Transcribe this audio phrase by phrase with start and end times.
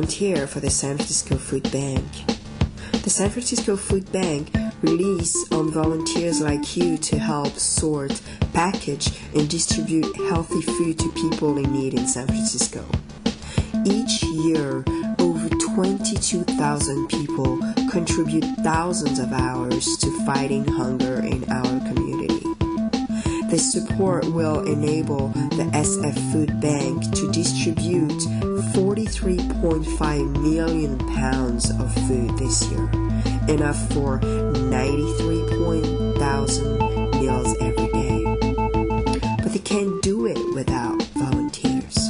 [0.00, 2.06] volunteer for the San Francisco Food Bank.
[3.02, 8.18] The San Francisco Food Bank relies on volunteers like you to help sort,
[8.54, 12.82] package, and distribute healthy food to people in need in San Francisco.
[13.84, 14.86] Each year,
[15.18, 17.58] over 22,000 people
[17.90, 22.29] contribute thousands of hours to fighting hunger in our community.
[23.50, 28.20] This support will enable the SF Food Bank to distribute
[28.72, 32.88] 43.5 million pounds of food this year,
[33.48, 36.78] enough for 93,000
[37.20, 38.22] meals every day.
[39.42, 42.08] But they can't do it without volunteers.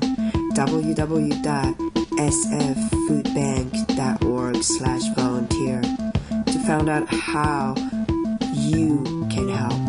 [2.19, 7.73] www.sffoodbank.org slash volunteer to find out how
[8.53, 9.01] you
[9.31, 9.88] can help.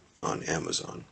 [0.23, 1.03] on Amazon.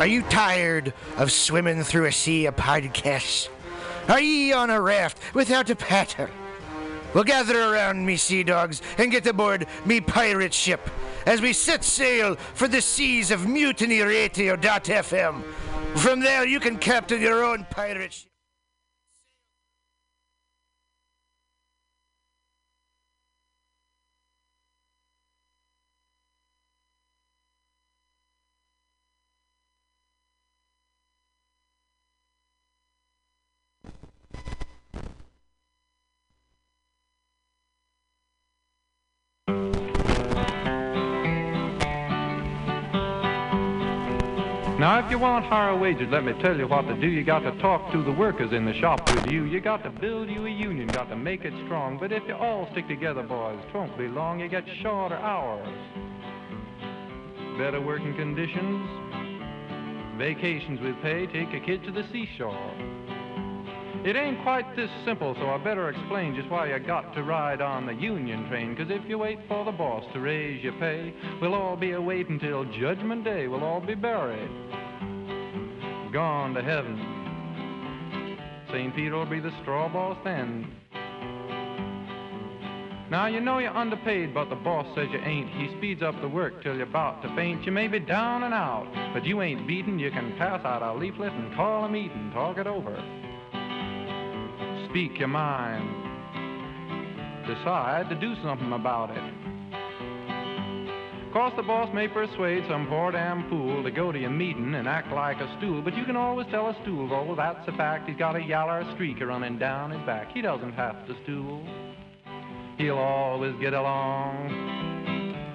[0.00, 3.50] Are you tired of swimming through a sea of podcasts?
[4.08, 6.28] Are ye on a raft without a paddle?
[7.12, 10.88] Well, gather around me, sea dogs, and get aboard me pirate ship
[11.26, 15.42] as we set sail for the seas of mutinyradio.fm.
[15.96, 18.29] From there, you can captain your own pirate ship.
[44.80, 47.06] Now, if you want higher wages, let me tell you what to do.
[47.06, 49.44] You got to talk to the workers in the shop with you.
[49.44, 51.98] You got to build you a union, got to make it strong.
[51.98, 54.40] But if you all stick together, boys, it won't be long.
[54.40, 55.68] You get shorter hours,
[57.58, 58.88] better working conditions,
[60.16, 62.72] vacations with pay, take a kid to the seashore.
[64.02, 67.60] It ain't quite this simple, so I better explain just why you got to ride
[67.60, 68.74] on the union train.
[68.74, 72.00] 'Cause if you wait for the boss to raise your pay, we'll all be a
[72.00, 73.46] waiting till Judgment Day.
[73.46, 74.48] We'll all be buried,
[76.12, 76.98] gone to heaven.
[78.70, 78.94] St.
[78.96, 80.66] Peter will be the straw boss then.
[83.10, 85.50] Now you know you're underpaid, but the boss says you ain't.
[85.50, 87.66] He speeds up the work till you're about to faint.
[87.66, 89.98] You may be down and out, but you ain't beaten.
[89.98, 92.96] You can pass out a leaflet and call a meeting, talk it over.
[94.90, 95.88] Speak your mind.
[97.46, 99.22] Decide to do something about it.
[101.26, 104.74] Of Course the boss may persuade some poor damn fool to go to your meeting
[104.74, 107.72] and act like a stool, but you can always tell a stool, oh, that's a
[107.76, 108.08] fact.
[108.08, 110.32] He's got a yaller streak running down his back.
[110.32, 111.64] He doesn't have to stool.
[112.76, 114.50] He'll always get along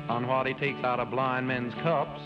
[0.08, 2.22] on what he takes out of blind men's cups.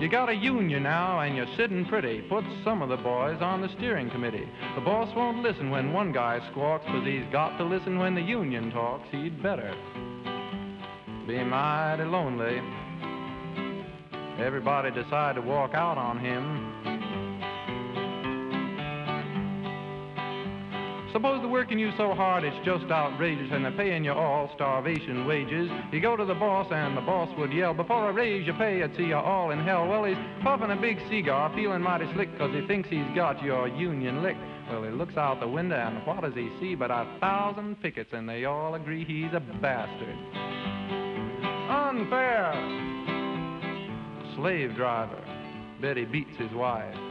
[0.00, 2.22] You got a union now and you're sitting pretty.
[2.22, 4.48] Put some of the boys on the steering committee.
[4.74, 8.22] The boss won't listen when one guy squawks, but he's got to listen when the
[8.22, 9.06] union talks.
[9.10, 9.74] He'd better
[11.28, 12.60] be mighty lonely
[14.40, 16.99] Everybody decide to walk out on him.
[21.12, 25.26] Suppose they're working you so hard it's just outrageous and they're paying you all starvation
[25.26, 25.68] wages.
[25.92, 28.82] You go to the boss and the boss would yell, before I raise your pay,
[28.82, 29.88] I'd see you all in hell.
[29.88, 33.66] Well, he's puffing a big cigar, feeling mighty slick because he thinks he's got your
[33.66, 34.40] union licked.
[34.70, 38.10] Well, he looks out the window and what does he see but a thousand pickets
[38.12, 40.16] and they all agree he's a bastard.
[41.68, 42.52] Unfair.
[44.36, 45.22] Slave driver.
[45.80, 47.09] Bet he beats his wife.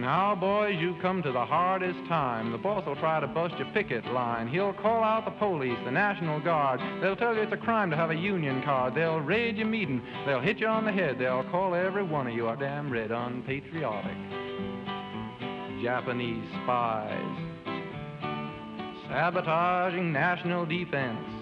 [0.00, 2.52] Now, boys, you've come to the hardest time.
[2.52, 4.48] The boss will try to bust your picket line.
[4.48, 6.80] He'll call out the police, the National Guard.
[7.02, 8.94] They'll tell you it's a crime to have a union card.
[8.94, 10.00] They'll raid your meeting.
[10.24, 11.18] They'll hit you on the head.
[11.18, 14.16] They'll call every one of you a damn red unpatriotic.
[15.82, 17.36] Japanese spies.
[19.06, 21.39] Sabotaging national defense.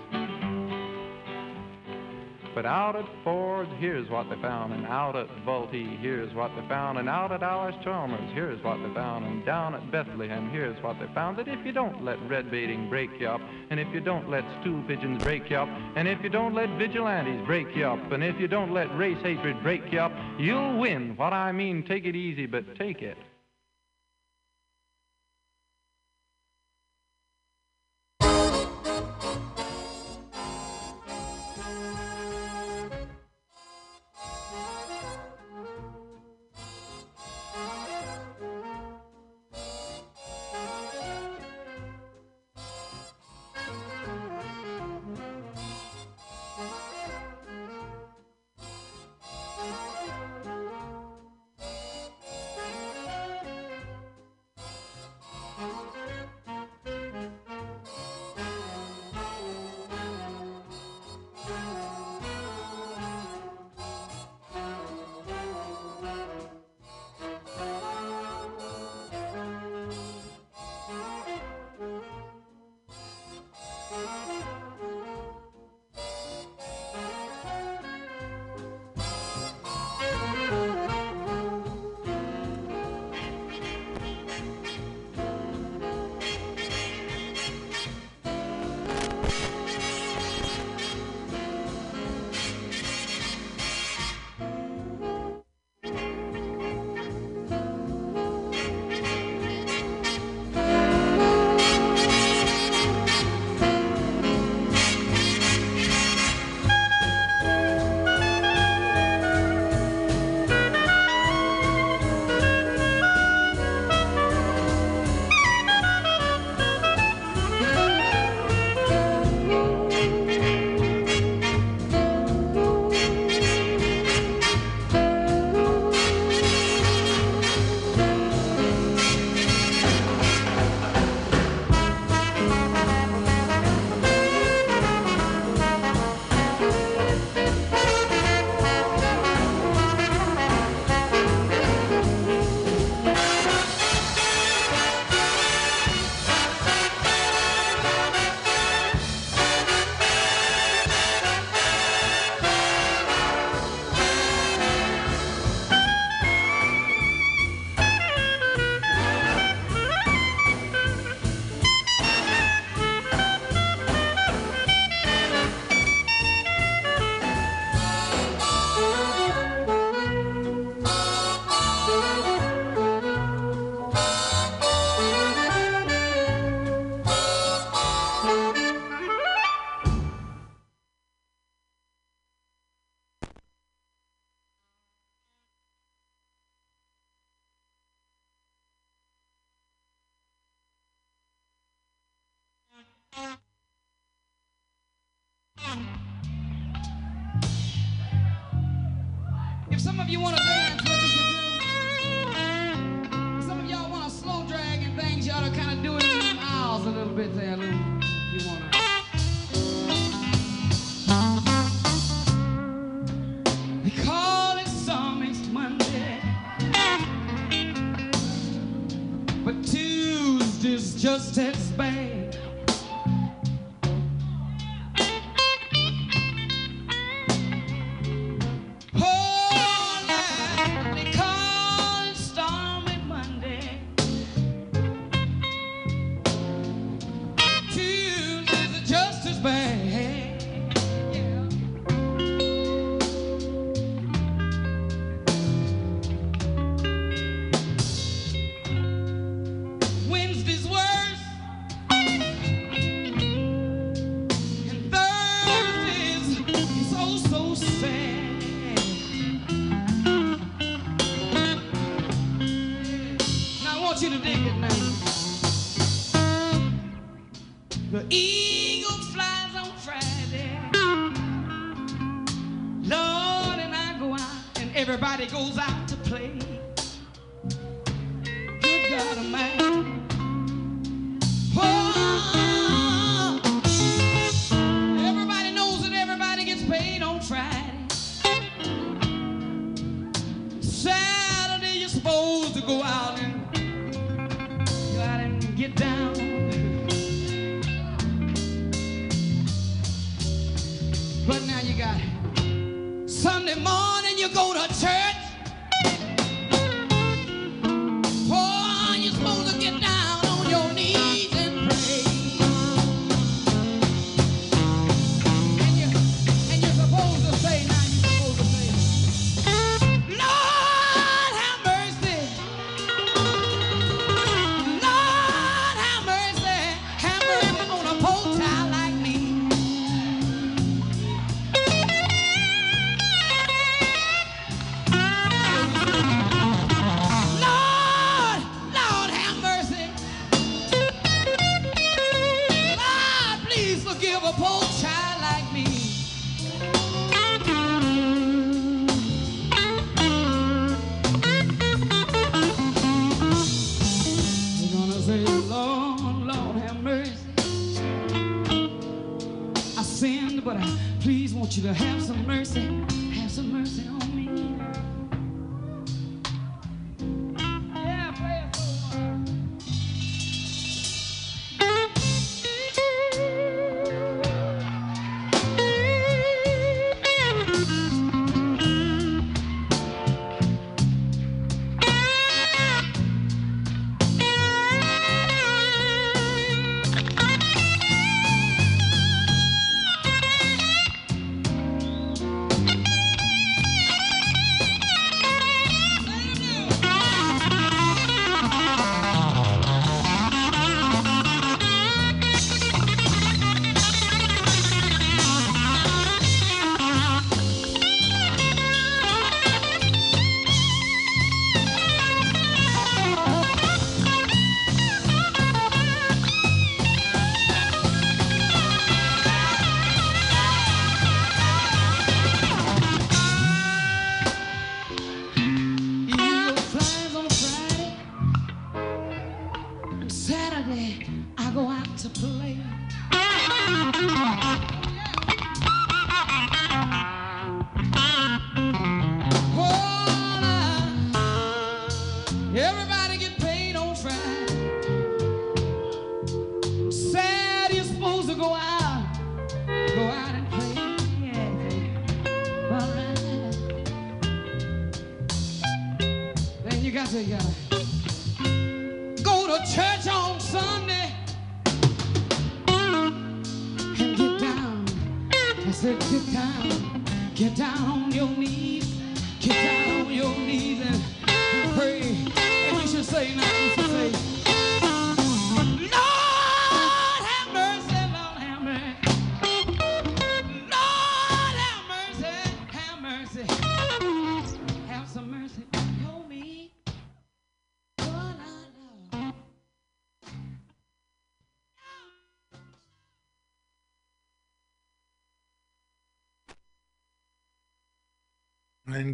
[2.58, 6.66] But out at Ford's, here's what they found, and out at Vultee, here's what they
[6.66, 10.98] found, and out at Allis-Chalmers, here's what they found, and down at Bethlehem, here's what
[10.98, 11.38] they found.
[11.38, 13.40] That if you don't let red baiting break you up,
[13.70, 16.68] and if you don't let stool pigeons break you up, and if you don't let
[16.70, 20.78] vigilantes break you up, and if you don't let race hatred break you up, you'll
[20.80, 21.16] win.
[21.16, 23.18] What I mean, take it easy, but take it.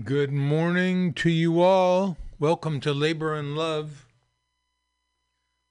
[0.05, 2.19] Good morning to you all.
[2.39, 4.07] Welcome to Labor and Love.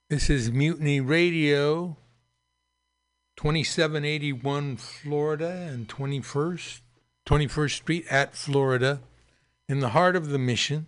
[0.10, 1.98] This is Mutiny Radio,
[3.38, 6.82] 2781 Florida and 21st,
[7.28, 9.02] 21st Street at Florida,
[9.70, 10.88] in the heart of the mission.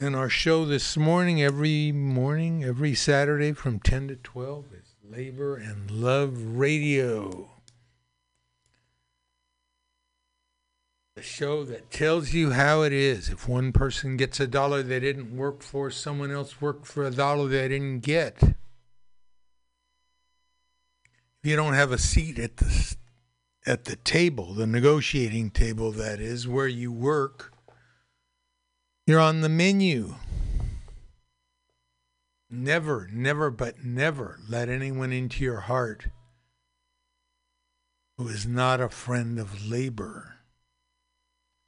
[0.00, 5.56] And our show this morning, every morning, every Saturday from 10 to 12, is Labor
[5.56, 7.51] and Love Radio.
[11.22, 13.28] Show that tells you how it is.
[13.28, 17.10] If one person gets a dollar they didn't work for, someone else worked for a
[17.10, 18.42] dollar they didn't get.
[18.42, 18.56] If
[21.44, 22.96] you don't have a seat at the
[23.64, 27.52] at the table, the negotiating table that is where you work,
[29.06, 30.16] you're on the menu.
[32.50, 36.08] Never, never, but never let anyone into your heart
[38.18, 40.36] who is not a friend of labor.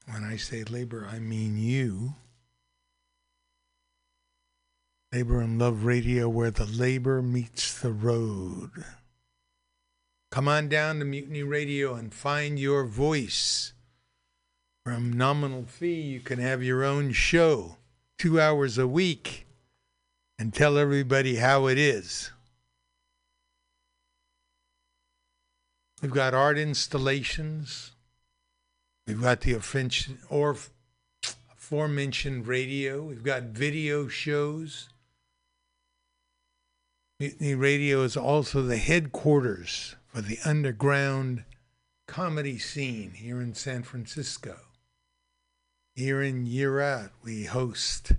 [0.06, 2.14] When I say labor, I mean you.
[5.12, 8.84] Labor and Love Radio, where the labor meets the road.
[10.30, 13.72] Come on down to Mutiny Radio and find your voice.
[14.84, 17.76] From nominal fee, you can have your own show,
[18.18, 19.46] two hours a week,
[20.38, 22.32] and tell everybody how it is.
[26.02, 27.92] We've got art installations.
[29.06, 29.54] We've got the
[30.30, 30.56] or
[31.52, 33.02] aforementioned radio.
[33.02, 34.88] We've got video shows.
[37.20, 41.44] Mutiny Radio is also the headquarters for the underground
[42.06, 44.56] comedy scene here in San Francisco.
[45.94, 48.16] Year in, year out, we host a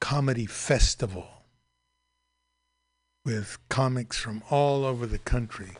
[0.00, 1.28] comedy festival
[3.24, 5.72] with comics from all over the country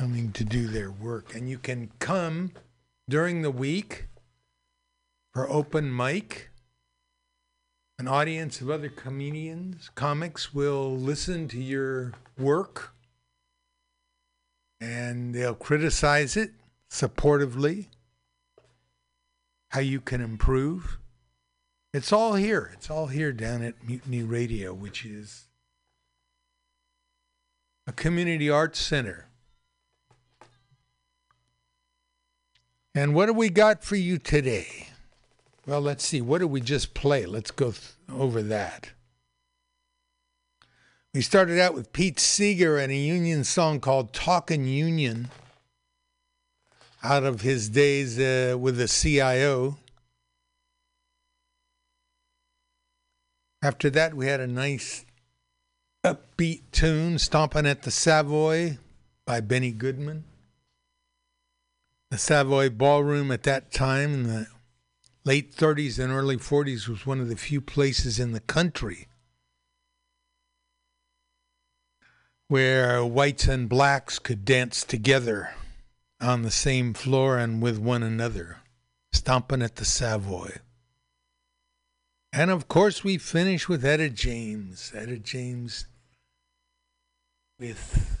[0.00, 1.34] coming to do their work.
[1.34, 2.52] And you can come
[3.06, 4.06] during the week
[5.34, 6.48] for open mic.
[7.98, 12.94] An audience of other comedians, comics will listen to your work
[14.80, 16.52] and they'll criticize it
[16.90, 17.88] supportively,
[19.72, 20.98] how you can improve.
[21.92, 22.70] It's all here.
[22.72, 25.48] It's all here down at Mutiny Radio, which is
[27.86, 29.26] a community arts center.
[32.94, 34.88] And what do we got for you today?
[35.66, 36.20] Well, let's see.
[36.20, 37.26] What did we just play?
[37.26, 38.90] Let's go th- over that.
[41.14, 45.28] We started out with Pete Seeger and a Union song called Talkin' Union
[47.02, 49.78] out of his days uh, with the CIO.
[53.62, 55.04] After that, we had a nice
[56.04, 58.78] upbeat tune, Stomping at the Savoy
[59.26, 60.24] by Benny Goodman.
[62.10, 64.46] The Savoy Ballroom at that time in the
[65.24, 69.06] late 30s and early 40s was one of the few places in the country
[72.48, 75.54] where whites and blacks could dance together
[76.20, 78.58] on the same floor and with one another,
[79.12, 80.56] stomping at the Savoy.
[82.32, 84.90] And of course, we finish with Etta James.
[84.96, 85.86] Etta James
[87.60, 88.19] with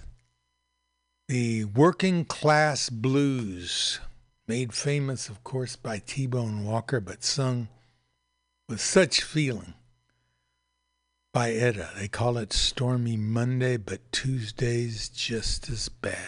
[1.30, 4.00] the working class blues,
[4.48, 7.68] made famous, of course, by T Bone Walker, but sung
[8.68, 9.74] with such feeling
[11.32, 11.90] by Etta.
[11.96, 16.18] They call it Stormy Monday, but Tuesday's just as bad.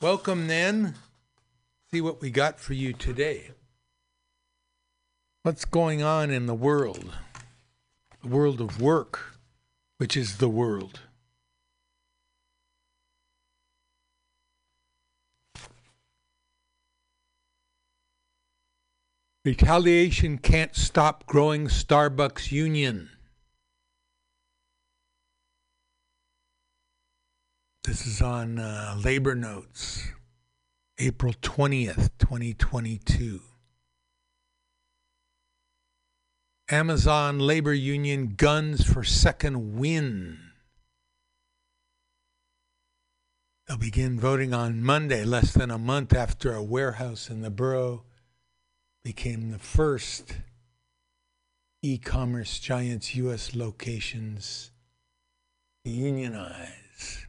[0.00, 0.94] Welcome, then.
[1.90, 3.50] See what we got for you today.
[5.42, 7.12] What's going on in the world?
[8.22, 9.36] The world of work,
[9.98, 11.00] which is the world.
[19.46, 23.10] Retaliation can't stop growing Starbucks union.
[27.84, 30.08] This is on uh, Labor Notes,
[30.98, 33.40] April 20th, 2022.
[36.68, 40.40] Amazon Labor Union guns for second win.
[43.68, 48.02] They'll begin voting on Monday, less than a month after a warehouse in the borough
[49.06, 50.38] became the first
[51.80, 53.54] e commerce giant's U.S.
[53.54, 54.72] locations
[55.84, 57.24] to unionize.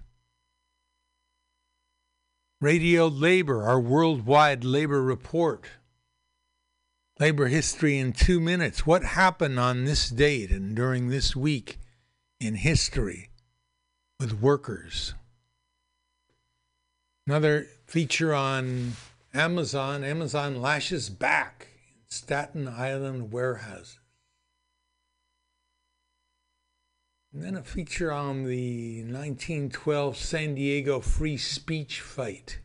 [2.59, 5.67] Radio Labor, our worldwide labor report.
[7.19, 8.87] Labor history in two minutes.
[8.87, 11.77] What happened on this date and during this week
[12.39, 13.29] in history
[14.19, 15.13] with workers?
[17.27, 18.93] Another feature on
[19.31, 21.66] Amazon, Amazon lashes back
[22.07, 23.99] Staten Island warehouses.
[27.33, 32.59] And then a feature on the 1912 San Diego free speech fight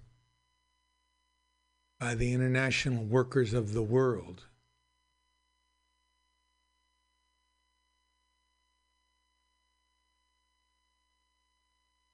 [1.98, 4.46] by the international workers of the world.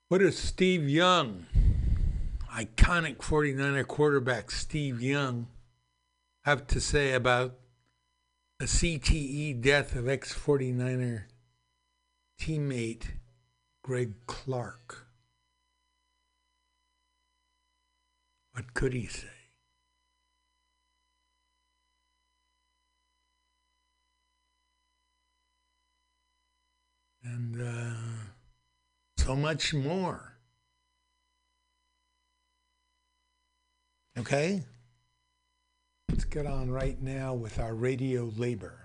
[0.08, 1.46] What is Steve Young?
[2.50, 5.46] iconic 49er quarterback Steve Young
[6.48, 7.58] have to say about
[8.58, 11.24] the CTE death of ex 49er
[12.40, 13.08] teammate
[13.82, 15.08] Greg Clark?
[18.52, 19.28] What could he say?
[27.24, 28.32] And uh,
[29.18, 30.38] so much more.
[34.16, 34.62] Okay?
[36.18, 38.76] Let's get on right now with our radio labor.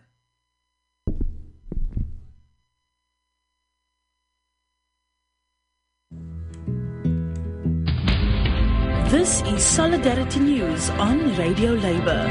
[9.10, 12.28] This is Solidarity News on Radio Labour.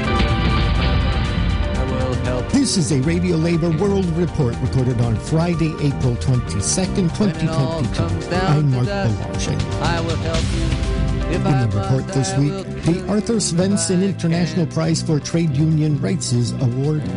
[2.53, 7.49] This is a Radio Labor World Report recorded on Friday, April 22nd, 2022.
[7.49, 9.57] I'm Marc Belanger.
[9.81, 10.92] I will help you.
[11.33, 12.53] In the report this week,
[12.85, 17.09] the Arthur Svensson International Prize for Trade Union Rights is awarded.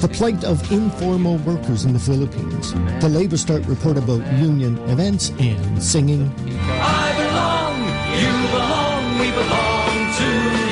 [0.00, 2.72] The plight of informal workers in the Philippines.
[3.00, 6.28] The Labor Start report about union events and singing.
[6.58, 7.78] I belong,
[8.18, 10.68] you belong, we belong to the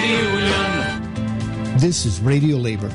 [1.69, 1.79] union.
[1.79, 2.91] This is Radio Labor.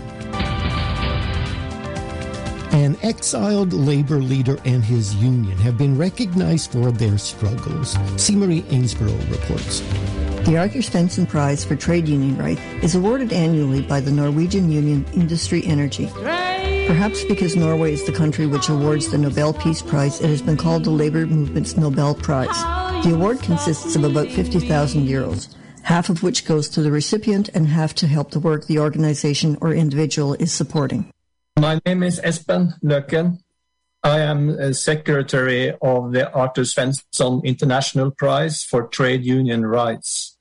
[2.75, 7.97] An exiled labor leader and his union have been recognized for their struggles.
[8.17, 8.35] C.
[8.35, 9.79] Marie Ainsborough reports.
[10.45, 15.05] The Arthur Svensson Prize for Trade Union Right is awarded annually by the Norwegian Union
[15.13, 16.09] Industry Energy.
[16.85, 20.57] Perhaps because Norway is the country which awards the Nobel Peace Prize, it has been
[20.57, 23.05] called the Labour Movement's Nobel Prize.
[23.05, 25.47] The award consists of about 50,000 euros,
[25.83, 29.57] half of which goes to the recipient and half to help the work the organization
[29.61, 31.09] or individual is supporting.
[31.57, 33.39] My name is Espen Løken.
[34.03, 40.37] I am a secretary of the Arthur Svensson International Prize for Trade Union Rights.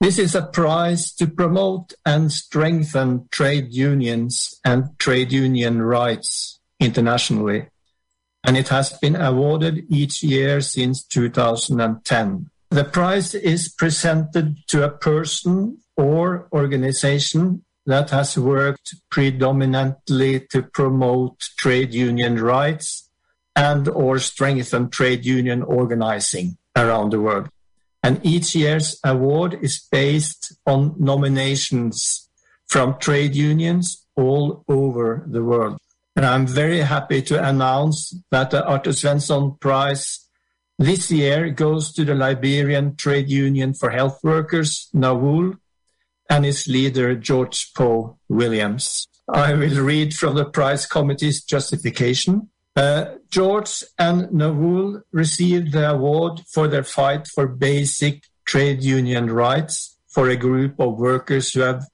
[0.00, 7.68] This is a prize to promote and strengthen trade unions and trade union rights internationally,
[8.42, 12.50] and it has been awarded each year since 2010.
[12.70, 21.38] The prize is presented to a person or organization that has worked predominantly to promote
[21.56, 23.08] trade union rights
[23.54, 27.48] and or strengthen trade union organizing around the world.
[28.02, 32.28] And each year's award is based on nominations
[32.66, 35.78] from trade unions all over the world.
[36.14, 40.26] And I'm very happy to announce that the Arthur Svensson Prize
[40.78, 45.54] this year goes to the Liberian Trade Union for Health Workers, NAWUL,
[46.30, 49.08] and its leader, George Poe Williams.
[49.28, 52.48] I will read from the prize committee's justification.
[52.76, 59.98] Uh, George and NAWUL received the award for their fight for basic trade union rights
[60.08, 61.84] for a group of workers who have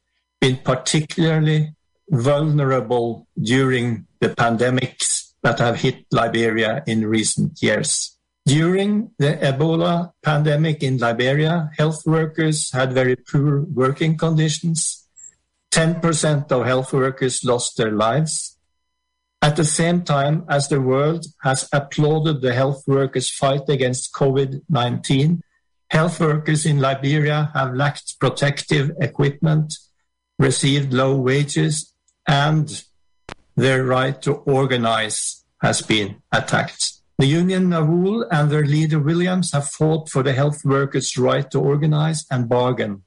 [0.41, 1.75] been particularly
[2.11, 8.19] vulnerable during the pandemics that have hit Liberia in recent years.
[8.45, 15.07] During the Ebola pandemic in Liberia, health workers had very poor working conditions.
[15.71, 18.59] 10% of health workers lost their lives.
[19.41, 24.63] At the same time as the world has applauded the health workers' fight against COVID
[24.69, 25.43] 19,
[25.91, 29.75] health workers in Liberia have lacked protective equipment,
[30.39, 31.93] received low wages,
[32.27, 32.85] and
[33.57, 37.02] their right to organize has been attacked.
[37.19, 41.61] The Union NAWUL and their leader Williams have fought for the health workers' right to
[41.61, 43.05] organize and bargain.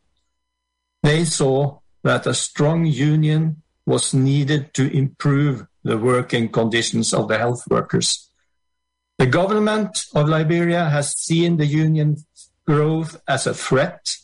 [1.03, 7.37] They saw that a strong union was needed to improve the working conditions of the
[7.37, 8.29] health workers.
[9.17, 12.25] The government of Liberia has seen the union's
[12.65, 14.15] growth as a threat,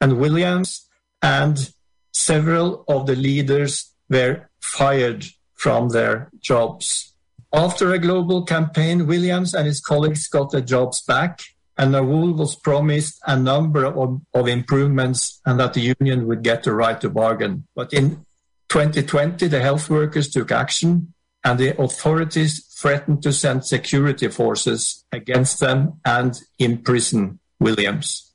[0.00, 0.88] and Williams
[1.22, 1.70] and
[2.12, 7.14] several of the leaders were fired from their jobs.
[7.52, 11.40] After a global campaign, Williams and his colleagues got their jobs back,
[11.78, 16.62] and NAWUL was promised a number of, of, improvements and that the union would get
[16.62, 17.66] the right to bargain.
[17.74, 18.24] But in
[18.68, 21.12] 2020, the health workers took action,
[21.44, 28.32] and the authorities threatened to send security forces against them and imprison Williams.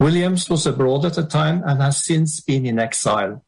[0.00, 3.44] Williams was abroad at the time and has since been in exile.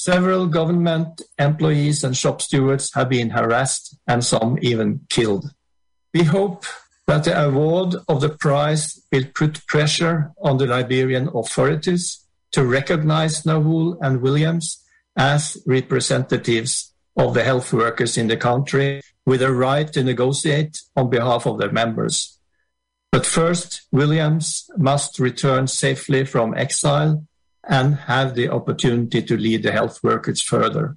[0.00, 5.50] Several government employees and shop stewards have been harassed and some even killed.
[6.14, 6.64] We hope
[7.08, 13.44] that the award of the prize will put pressure on the Liberian authorities to recognize
[13.44, 14.80] NAWUL and Williams
[15.16, 21.10] as representatives of the health workers in the country with a right to negotiate on
[21.10, 22.38] behalf of their members.
[23.10, 27.26] But first, Williams must return safely from exile
[27.68, 30.96] and have the opportunity to lead the health workers further.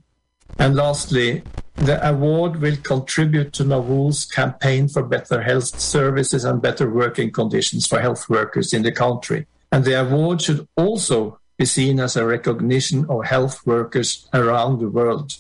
[0.58, 1.44] And lastly,
[1.76, 7.88] the award will contribute to NAWUL's campaign for better health services and better working conditions
[7.88, 9.48] for health workers in the country.
[9.72, 14.90] And the award should also be seen as a recognition of health workers around the
[14.90, 15.36] world.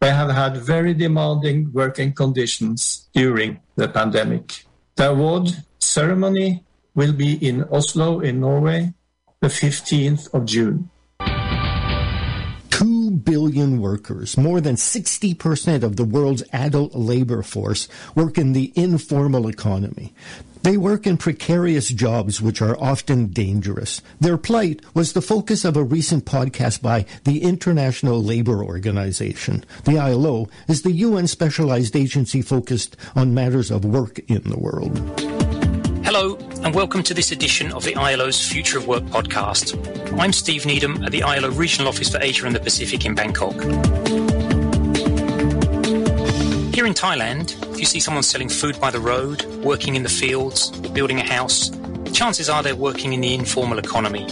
[0.00, 4.66] They have had very demanding working conditions during the pandemic.
[4.96, 8.92] The award ceremony will be in Oslo in Norway
[9.42, 10.88] the 15th of June.
[12.70, 18.72] Two billion workers, more than 60% of the world's adult labor force, work in the
[18.76, 20.14] informal economy.
[20.62, 24.00] They work in precarious jobs which are often dangerous.
[24.20, 29.64] Their plight was the focus of a recent podcast by the International Labour Organization.
[29.86, 35.61] The ILO is the UN specialized agency focused on matters of work in the world.
[36.14, 39.74] Hello, and welcome to this edition of the ILO's Future of Work podcast.
[40.20, 43.54] I'm Steve Needham at the ILO Regional Office for Asia and the Pacific in Bangkok.
[46.74, 50.10] Here in Thailand, if you see someone selling food by the road, working in the
[50.10, 51.70] fields, building a house,
[52.12, 54.26] chances are they're working in the informal economy.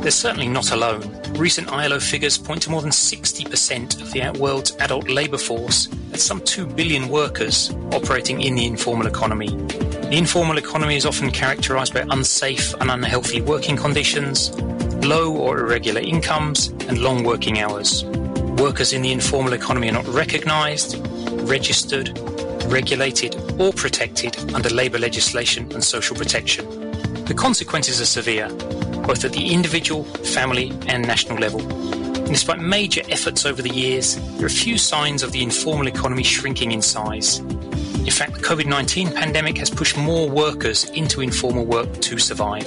[0.00, 1.02] They're certainly not alone.
[1.34, 5.86] Recent ILO figures point to more than 60% of the world's adult labour force.
[6.10, 9.48] That's some 2 billion workers operating in the informal economy.
[9.48, 14.50] The informal economy is often characterised by unsafe and unhealthy working conditions,
[15.04, 18.04] low or irregular incomes, and long working hours.
[18.04, 20.96] Workers in the informal economy are not recognised,
[21.48, 22.18] registered,
[22.64, 26.89] regulated, or protected under labour legislation and social protection.
[27.26, 28.48] The consequences are severe,
[29.06, 31.60] both at the individual, family, and national level.
[31.60, 36.22] And despite major efforts over the years, there are few signs of the informal economy
[36.22, 37.38] shrinking in size.
[37.38, 42.66] In fact, the COVID 19 pandemic has pushed more workers into informal work to survive.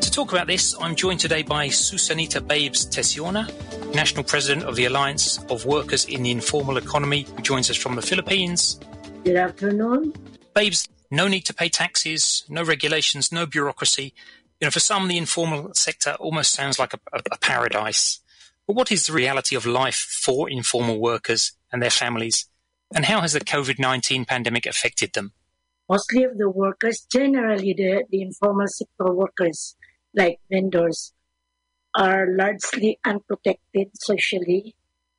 [0.00, 3.50] To talk about this, I'm joined today by Susanita Babes Tesiorna,
[3.94, 7.96] National President of the Alliance of Workers in the Informal Economy, who joins us from
[7.96, 8.80] the Philippines.
[9.24, 10.12] Good afternoon.
[10.54, 14.14] Babes, no need to pay taxes, no regulations, no bureaucracy.
[14.60, 18.20] You know, for some, the informal sector almost sounds like a, a, paradise.
[18.66, 22.48] But what is the reality of life for informal workers and their families?
[22.94, 25.32] And how has the COVID 19 pandemic affected them?
[25.88, 29.76] Mostly of the workers, generally the, the informal sector workers,
[30.14, 31.12] like vendors,
[31.94, 34.74] are largely unprotected socially.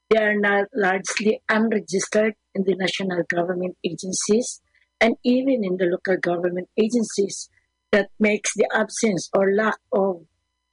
[0.09, 4.61] They are not largely unregistered in the national government agencies
[5.05, 7.47] and even in the local government agencies
[7.91, 10.25] that makes the absence or lack of,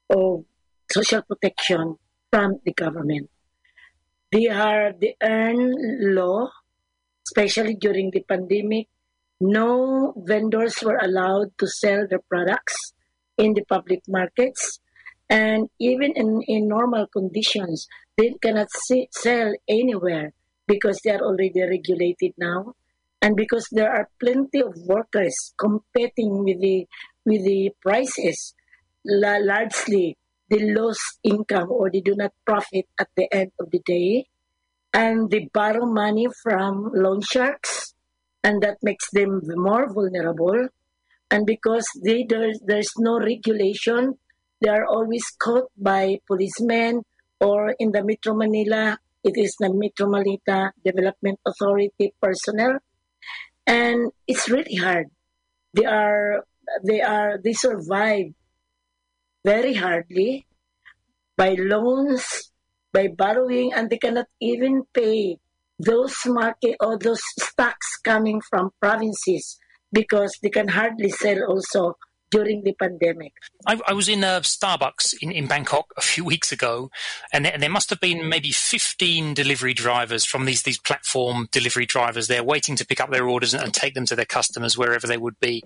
[0.08, 0.44] of
[0.90, 1.96] social protection
[2.30, 3.28] from the government.
[4.32, 6.48] They are the earn law,
[7.28, 8.88] especially during the pandemic.
[9.38, 12.94] No vendors were allowed to sell their products
[13.36, 14.80] in the public markets
[15.28, 20.32] and even in, in normal conditions, they cannot see, sell anywhere
[20.66, 22.74] because they are already regulated now.
[23.22, 26.86] And because there are plenty of workers competing with the
[27.24, 28.54] with the prices,
[29.06, 30.18] largely
[30.50, 34.26] they lose income or they do not profit at the end of the day,
[34.92, 37.94] and they borrow money from loan sharks,
[38.42, 40.68] and that makes them more vulnerable.
[41.30, 44.18] And because they, there's, there's no regulation
[44.62, 47.02] they are always caught by policemen
[47.40, 52.78] or in the Metro Manila, it is the Metro Manila Development Authority personnel.
[53.66, 55.06] And it's really hard.
[55.74, 56.44] They are
[56.84, 58.34] they are they survive
[59.44, 60.46] very hardly
[61.36, 62.52] by loans,
[62.92, 65.38] by borrowing, and they cannot even pay
[65.78, 69.58] those market or those stocks coming from provinces
[69.92, 71.96] because they can hardly sell also
[72.32, 73.34] during the pandemic.
[73.66, 76.90] I, I was in a Starbucks in, in Bangkok a few weeks ago,
[77.32, 81.48] and there, and there, must have been maybe 15 delivery drivers from these, these platform
[81.52, 84.24] delivery drivers there waiting to pick up their orders and, and take them to their
[84.24, 85.62] customers wherever they would be.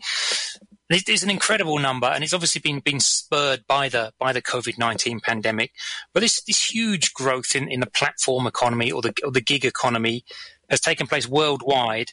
[0.91, 4.79] It's an incredible number, and it's obviously been been spurred by the by the COVID
[4.79, 5.73] nineteen pandemic.
[6.15, 9.65] But this this huge growth in, in the platform economy or the or the gig
[9.65, 10.25] economy
[10.71, 12.11] has taken place worldwide.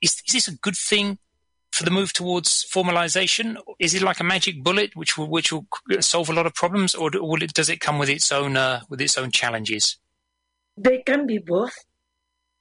[0.00, 1.18] Is, is this a good thing
[1.72, 3.56] for the move towards formalization?
[3.78, 5.66] Is it like a magic bullet which will which will
[6.00, 8.80] solve a lot of problems, or will it, does it come with its own uh,
[8.88, 9.96] with its own challenges?
[10.76, 11.74] They can be both.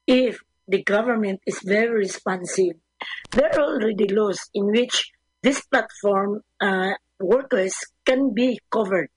[0.07, 2.73] If the government is very responsive,
[3.31, 9.09] there are already laws in which this platform uh, workers can be covered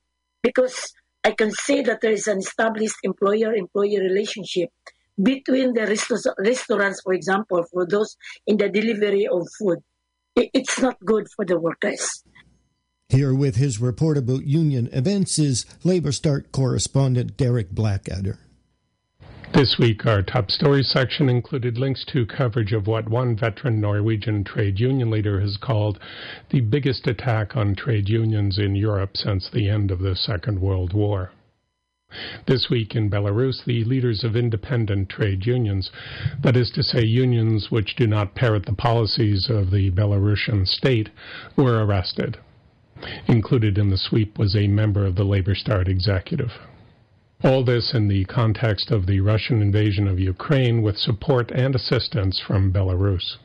[0.42, 0.92] because
[1.24, 4.70] I can say that there is an established employer-employee relationship
[5.22, 5.86] between the
[6.38, 9.78] restaurants, for example, for those in the delivery of food.
[10.34, 12.24] It's not good for the workers.
[13.08, 18.38] Here with his report about union events is Labor Start correspondent Derek Blackadder.
[19.52, 24.44] This week, our top stories section included links to coverage of what one veteran Norwegian
[24.44, 25.98] trade union leader has called
[26.48, 30.94] the biggest attack on trade unions in Europe since the end of the Second World
[30.94, 31.32] War.
[32.46, 35.90] This week in Belarus, the leaders of independent trade unions,
[36.42, 41.08] that is to say, unions which do not parrot the policies of the Belarusian state,
[41.56, 42.36] were arrested.
[43.26, 46.52] Included in the sweep was a member of the Labor Start executive.
[47.42, 52.38] All this in the context of the Russian invasion of Ukraine with support and assistance
[52.38, 53.38] from Belarus.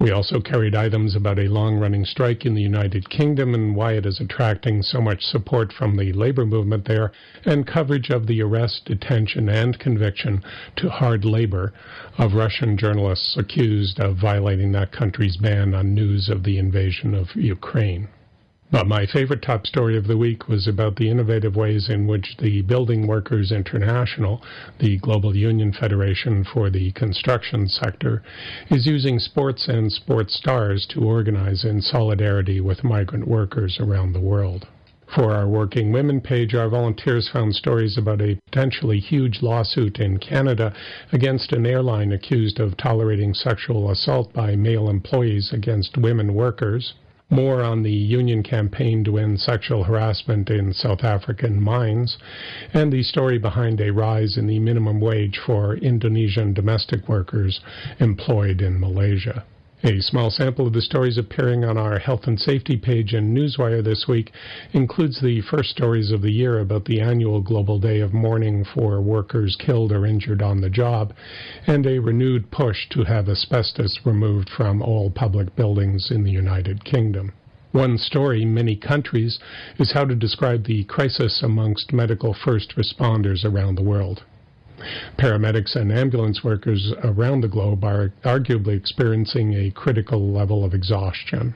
[0.00, 3.92] We also carried items about a long running strike in the United Kingdom and why
[3.92, 7.12] it is attracting so much support from the labor movement there,
[7.44, 10.42] and coverage of the arrest, detention, and conviction
[10.76, 11.74] to hard labor
[12.16, 17.36] of Russian journalists accused of violating that country's ban on news of the invasion of
[17.36, 18.08] Ukraine.
[18.72, 22.36] But my favorite top story of the week was about the innovative ways in which
[22.36, 24.40] the Building Workers International,
[24.78, 28.22] the global union federation for the construction sector,
[28.70, 34.20] is using sports and sports stars to organize in solidarity with migrant workers around the
[34.20, 34.68] world.
[35.12, 40.18] For our Working Women page, our volunteers found stories about a potentially huge lawsuit in
[40.18, 40.72] Canada
[41.10, 46.94] against an airline accused of tolerating sexual assault by male employees against women workers
[47.30, 52.18] more on the union campaign to end sexual harassment in South African mines,
[52.74, 57.60] and the story behind a rise in the minimum wage for Indonesian domestic workers
[58.00, 59.44] employed in Malaysia.
[59.82, 63.82] A small sample of the stories appearing on our health and safety page in Newswire
[63.82, 64.30] this week
[64.74, 69.00] includes the first stories of the year about the annual Global Day of Mourning for
[69.00, 71.14] workers killed or injured on the job,
[71.66, 76.84] and a renewed push to have asbestos removed from all public buildings in the United
[76.84, 77.32] Kingdom.
[77.72, 79.38] One story, many countries,
[79.78, 84.24] is how to describe the crisis amongst medical first responders around the world.
[85.18, 91.54] Paramedics and ambulance workers around the globe are arguably experiencing a critical level of exhaustion.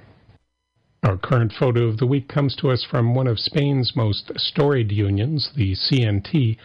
[1.05, 4.91] Our current photo of the week comes to us from one of Spain's most storied
[4.91, 6.57] unions, the CNT,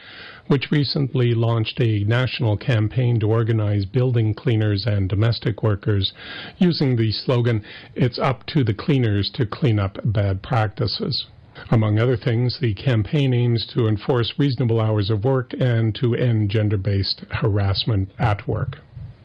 [0.47, 6.13] which recently launched a national campaign to organize building cleaners and domestic workers
[6.57, 11.25] using the slogan, It's up to the cleaners to clean up bad practices.
[11.71, 16.49] Among other things, the campaign aims to enforce reasonable hours of work and to end
[16.49, 18.77] gender based harassment at work.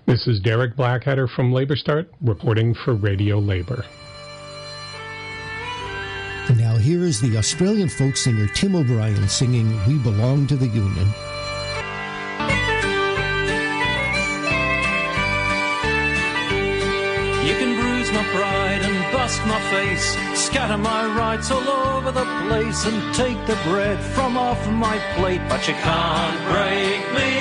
[0.06, 3.84] This is Derek Blackadder from Labor Start reporting for Radio Labor.
[6.50, 11.08] Now here is the Australian folk singer Tim O'Brien singing We Belong to the Union.
[17.46, 17.73] You can bruise
[18.14, 23.40] my pride and bust my face, scatter my rights all over the place, and take
[23.46, 27.34] the bread from off my plate, but you can't break me.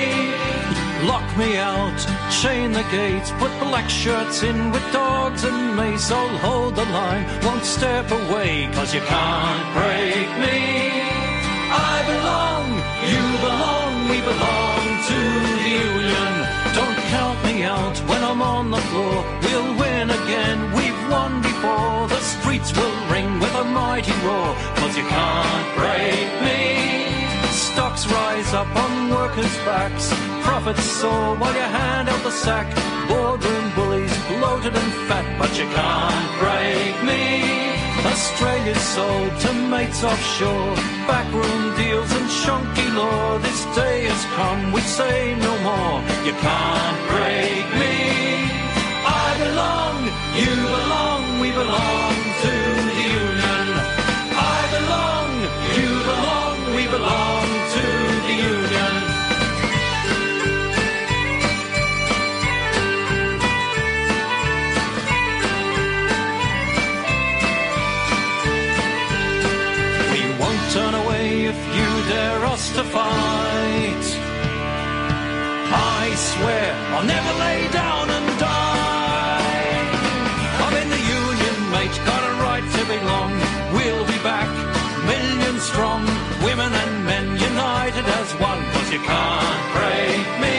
[1.06, 1.98] Lock me out,
[2.40, 6.10] chain the gates, put black shirts in with dogs and mace.
[6.10, 10.60] I'll hold the line, won't step away, cause you can't break me.
[11.92, 12.66] I belong,
[13.12, 15.18] you belong, we belong to
[15.62, 16.32] the union.
[16.78, 19.16] Don't count me out when I'm on the floor.
[19.42, 19.93] We'll win
[20.24, 22.08] again, we've won before.
[22.08, 26.62] The streets will ring with a mighty roar, cause you can't break me.
[27.52, 30.06] Stocks rise up on workers' backs,
[30.42, 32.68] profits soar while you hand out the sack.
[33.08, 37.24] Boardroom bullies bloated and fat, but you can't break me.
[38.12, 40.74] Australia's sold to mates offshore,
[41.08, 43.38] backroom deals and shonky law.
[43.38, 45.96] This day has come, we say no more.
[46.26, 48.43] You can't break me.
[50.36, 52.52] You belong, we belong to
[52.88, 53.66] the union.
[54.34, 55.30] I belong,
[55.78, 57.84] you belong, we belong to
[58.26, 58.94] the union.
[70.10, 74.06] We won't turn away if you dare us to fight.
[75.76, 77.83] I swear I'll never lay down
[88.94, 90.58] you can't break me.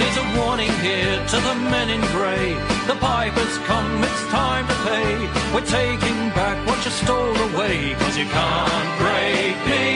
[0.00, 2.54] There's a warning here to the men in grey.
[2.90, 5.12] The pipers come, it's time to pay.
[5.54, 9.86] We're taking back what you stole away, cause you can't break me.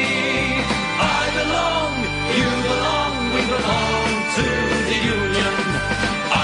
[1.19, 1.95] I belong,
[2.39, 4.47] you belong, we belong to
[4.91, 5.55] the union.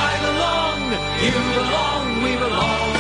[0.06, 0.80] I belong,
[1.26, 2.93] you belong, we belong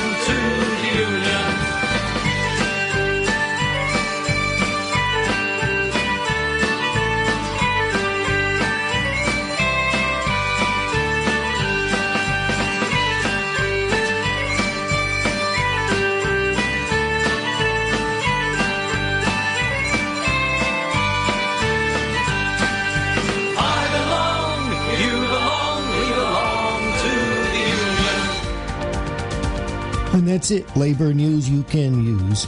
[30.24, 32.46] And that's it, labor news you can use.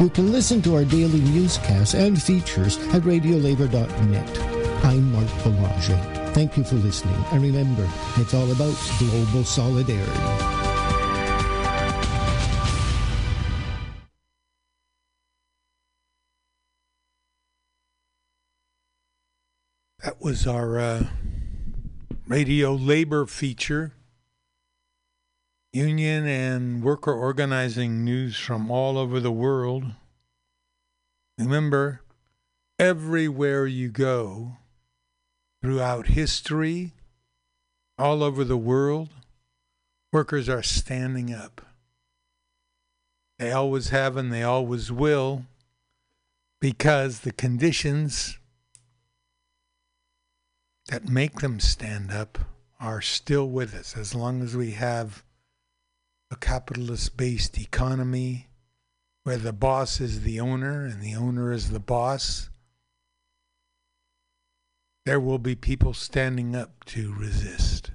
[0.00, 4.84] You can listen to our daily newscasts and features at radiolabor.net.
[4.86, 5.98] I'm Marc Belanger.
[6.32, 7.22] Thank you for listening.
[7.30, 10.10] And remember, it's all about global solidarity.
[20.02, 21.06] That was our uh,
[22.26, 23.92] radio labor feature
[25.72, 29.84] Union and worker organizing news from all over the world.
[31.38, 32.02] Remember,
[32.78, 34.56] everywhere you go
[35.62, 36.92] throughout history,
[37.96, 39.10] all over the world,
[40.12, 41.60] workers are standing up.
[43.38, 45.44] They always have and they always will
[46.60, 48.38] because the conditions
[50.88, 52.38] that make them stand up
[52.80, 55.22] are still with us as long as we have
[56.30, 58.48] a capitalist based economy
[59.24, 62.50] where the boss is the owner and the owner is the boss,
[65.04, 67.90] there will be people standing up to resist.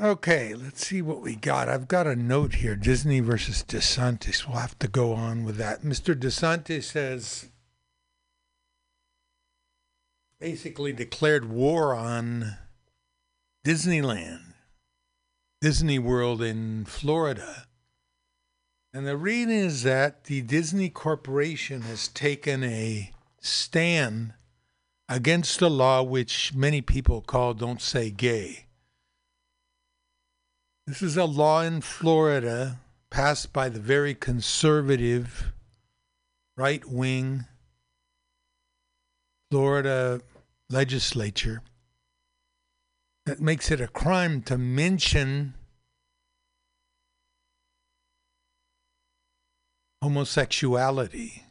[0.00, 1.68] Okay, let's see what we got.
[1.68, 4.48] I've got a note here Disney versus DeSantis.
[4.48, 5.82] We'll have to go on with that.
[5.82, 6.14] Mr.
[6.14, 7.50] DeSantis says
[10.38, 12.56] basically declared war on
[13.62, 14.54] Disneyland,
[15.60, 17.66] Disney World in Florida.
[18.94, 24.32] And the reason is that the Disney Corporation has taken a stand
[25.10, 28.64] against a law which many people call Don't Say Gay.
[30.86, 32.78] This is a law in Florida
[33.10, 35.52] passed by the very conservative,
[36.56, 37.44] right wing
[39.50, 40.22] Florida
[40.70, 41.60] legislature
[43.26, 45.54] that makes it a crime to mention
[50.02, 51.44] homosexuality,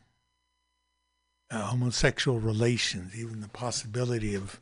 [1.51, 4.59] uh, homosexual relations, even the possibility of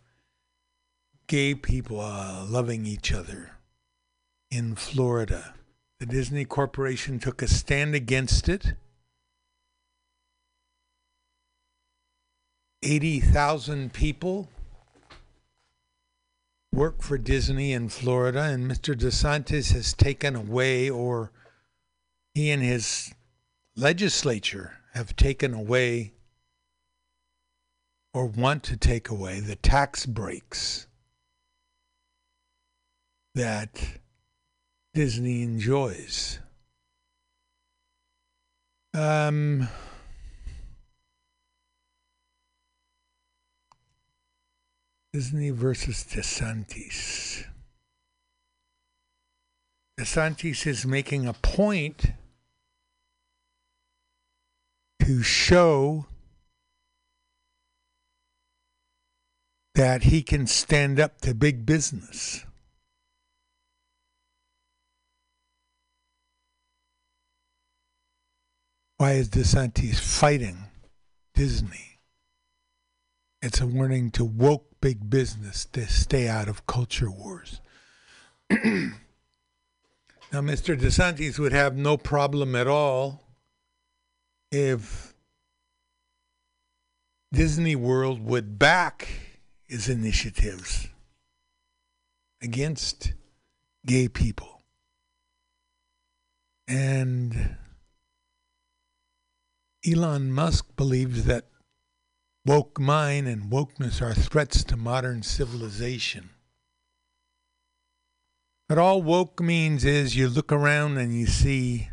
[1.28, 3.52] gay people uh, loving each other
[4.52, 5.54] in Florida.
[6.00, 8.74] The Disney Corporation took a stand against it.
[12.84, 14.50] 80,000 people
[16.74, 18.96] work for Disney in Florida, and Mr.
[18.96, 21.32] DeSantis has taken away, or
[22.34, 23.14] he and his
[23.76, 26.14] legislature have taken away,
[28.14, 30.88] or want to take away, the tax breaks
[33.36, 34.00] that
[34.94, 36.40] Disney enjoys.
[38.94, 39.68] Um,
[45.18, 47.44] Disney versus DeSantis.
[50.00, 52.12] DeSantis is making a point
[55.02, 56.06] to show
[59.74, 62.46] that he can stand up to big business.
[68.98, 70.66] Why is DeSantis fighting
[71.34, 71.87] Disney?
[73.48, 77.62] It's a warning to woke big business to stay out of culture wars.
[78.50, 78.92] now,
[80.34, 80.78] Mr.
[80.78, 83.24] DeSantis would have no problem at all
[84.52, 85.14] if
[87.32, 89.08] Disney World would back
[89.66, 90.90] his initiatives
[92.42, 93.14] against
[93.86, 94.62] gay people.
[96.68, 97.56] And
[99.90, 101.46] Elon Musk believes that
[102.48, 106.30] Woke mind and wokeness are threats to modern civilization.
[108.70, 111.90] But all woke means is you look around and you see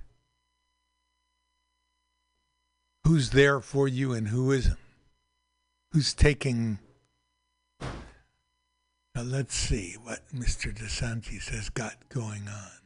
[3.03, 4.79] who's there for you and who isn't.
[5.91, 6.79] Who's taking.
[7.81, 10.73] Now let's see what Mr.
[10.73, 12.84] DeSantis has got going on.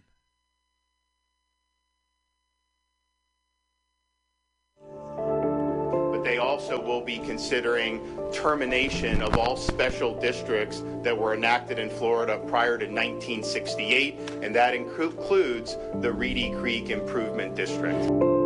[6.24, 8.00] They also will be considering
[8.32, 14.74] termination of all special districts that were enacted in Florida prior to 1968, and that
[14.74, 18.37] includes the Reedy Creek Improvement District.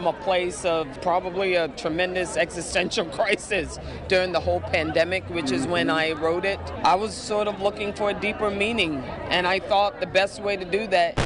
[0.00, 3.78] From a place of probably a tremendous existential crisis
[4.08, 6.58] during the whole pandemic, which is when I wrote it.
[6.84, 8.96] I was sort of looking for a deeper meaning,
[9.28, 11.18] and I thought the best way to do that.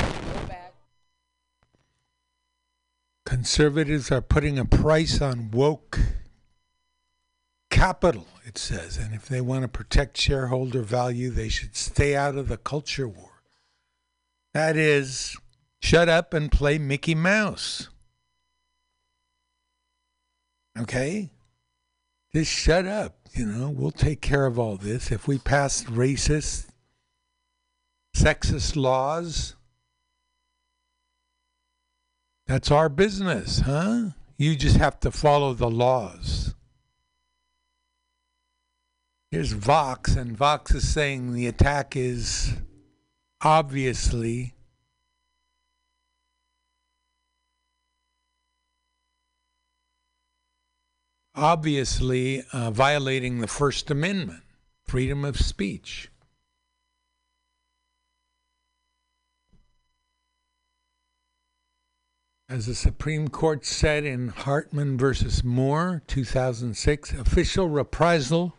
[3.24, 6.00] Conservatives are putting a price on woke
[7.70, 12.34] capital, it says, and if they want to protect shareholder value, they should stay out
[12.34, 13.40] of the culture war.
[14.52, 15.36] That is,
[15.80, 17.88] shut up and play Mickey Mouse.
[20.78, 21.30] Okay?
[22.34, 23.16] Just shut up.
[23.32, 25.10] You know, we'll take care of all this.
[25.10, 26.68] If we pass racist,
[28.16, 29.56] sexist laws,
[32.46, 34.10] that's our business, huh?
[34.36, 36.54] You just have to follow the laws.
[39.30, 42.54] Here's Vox, and Vox is saying the attack is
[43.40, 44.54] obviously
[51.34, 54.42] obviously uh, violating the First Amendment,
[54.84, 56.10] freedom of speech.
[62.48, 68.54] As the Supreme Court said in Hartman versus Moore, 2006, official reprisal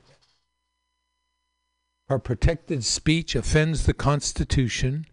[2.07, 5.05] for protected speech offends the Constitution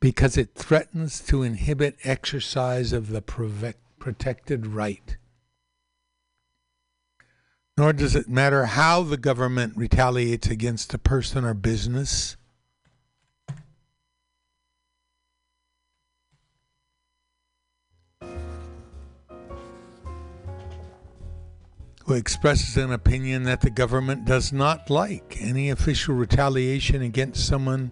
[0.00, 3.22] because it threatens to inhibit exercise of the
[3.98, 5.16] protected right.
[7.78, 12.36] Nor does it matter how the government retaliates against a person or business.
[22.06, 25.36] who expresses an opinion that the government does not like.
[25.40, 27.90] Any official retaliation against someone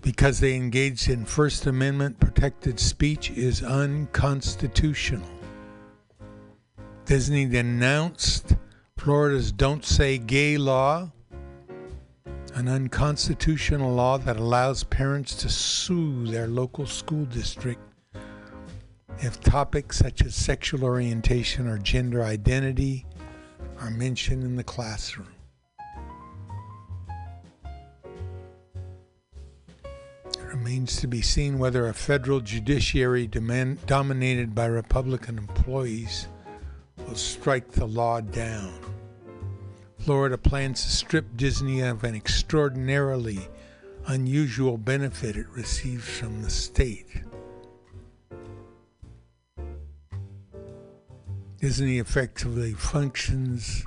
[0.00, 5.28] because they engaged in First Amendment protected speech is unconstitutional.
[7.04, 8.56] Disney denounced
[9.04, 11.12] Florida's Don't Say Gay law,
[12.54, 17.82] an unconstitutional law that allows parents to sue their local school district
[19.18, 23.04] if topics such as sexual orientation or gender identity
[23.78, 25.28] are mentioned in the classroom.
[30.24, 36.26] It remains to be seen whether a federal judiciary demand, dominated by Republican employees
[37.06, 38.83] will strike the law down.
[40.04, 43.48] Florida plans to strip Disney of an extraordinarily
[44.06, 47.06] unusual benefit it receives from the state.
[51.58, 53.82] Disney effectively functions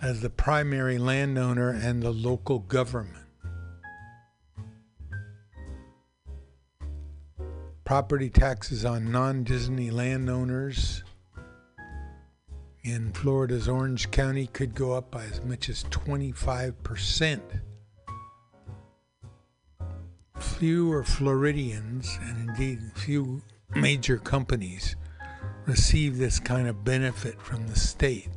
[0.00, 3.26] as the primary landowner and the local government.
[7.84, 11.04] Property taxes on non Disney landowners
[12.84, 17.40] in Florida's Orange County could go up by as much as 25%.
[20.38, 23.42] Fewer Floridians, and indeed few
[23.74, 24.96] major companies,
[25.66, 28.28] receive this kind of benefit from the state.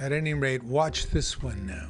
[0.00, 1.88] At any rate, watch this one now.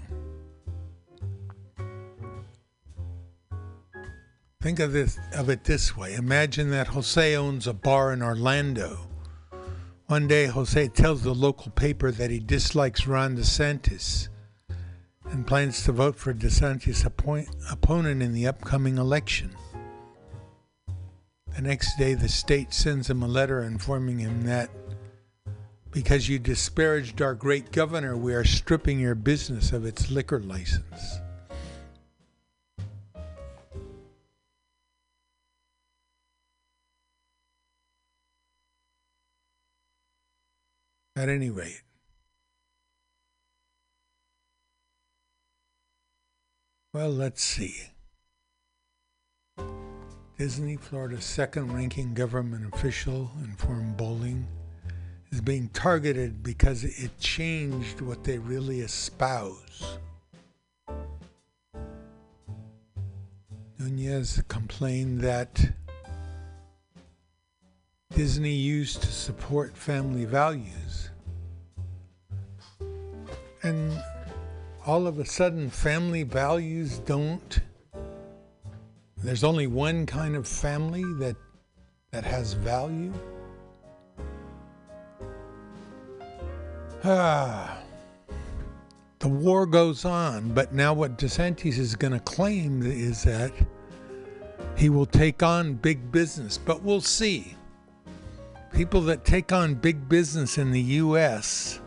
[4.62, 6.14] Think of this of it this way.
[6.14, 9.08] Imagine that Jose owns a bar in Orlando.
[10.06, 14.28] One day Jose tells the local paper that he dislikes Ron DeSantis
[15.24, 19.50] and plans to vote for DeSantis' opponent in the upcoming election.
[21.56, 24.70] The next day, the state sends him a letter informing him that
[25.90, 31.21] because you disparaged our great governor, we are stripping your business of its liquor license.
[41.22, 41.82] At any rate,
[46.92, 47.76] well, let's see.
[50.36, 54.48] Disney, Florida's second ranking government official, informed Bolling,
[55.30, 59.98] is being targeted because it changed what they really espouse.
[63.78, 65.72] Nunez complained that
[68.12, 70.81] Disney used to support family values.
[73.62, 73.92] And
[74.86, 77.60] all of a sudden, family values don't
[79.22, 81.36] there's only one kind of family that
[82.10, 83.12] that has value.
[87.04, 87.78] Ah,
[89.20, 93.52] the war goes on, but now what DeSantis is going to claim is that
[94.76, 97.56] He will take on big business, but we'll see.
[98.74, 101.80] People that take on big business in the U.S.,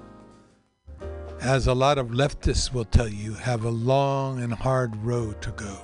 [1.46, 5.52] as a lot of leftists will tell you, have a long and hard road to
[5.52, 5.78] go.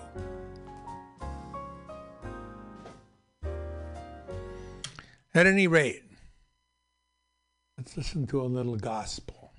[5.36, 6.01] At any rate,
[7.78, 9.53] let's listen to a little gospel.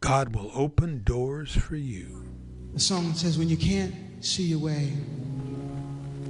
[0.00, 2.24] God will open doors for you.
[2.72, 3.94] The song says, When you can't
[4.24, 4.94] see your way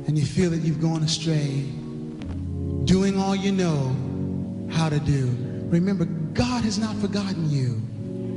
[0.08, 1.62] and you feel that you've gone astray,
[2.86, 3.94] doing all you know
[4.68, 5.28] how to do,
[5.68, 7.80] remember, God has not forgotten you.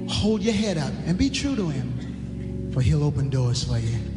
[0.08, 4.13] Hold your head up and be true to Him, for He'll open doors for you.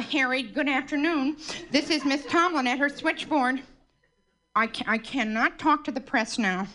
[0.00, 1.36] Harry, good afternoon.
[1.70, 3.62] This is Miss Tomlin at her switchboard.
[4.54, 6.66] I, ca- I cannot talk to the press now.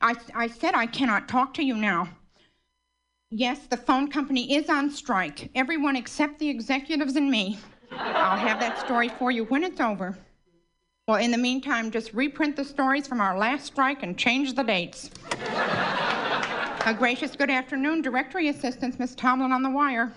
[0.00, 2.08] I, I said I cannot talk to you now.
[3.30, 5.50] Yes, the phone company is on strike.
[5.54, 7.58] Everyone except the executives and me.
[7.92, 10.16] I'll have that story for you when it's over.
[11.08, 14.62] Well, in the meantime, just reprint the stories from our last strike and change the
[14.62, 15.10] dates.
[16.86, 20.12] A gracious good afternoon, Directory Assistance, Miss Tomlin on the wire.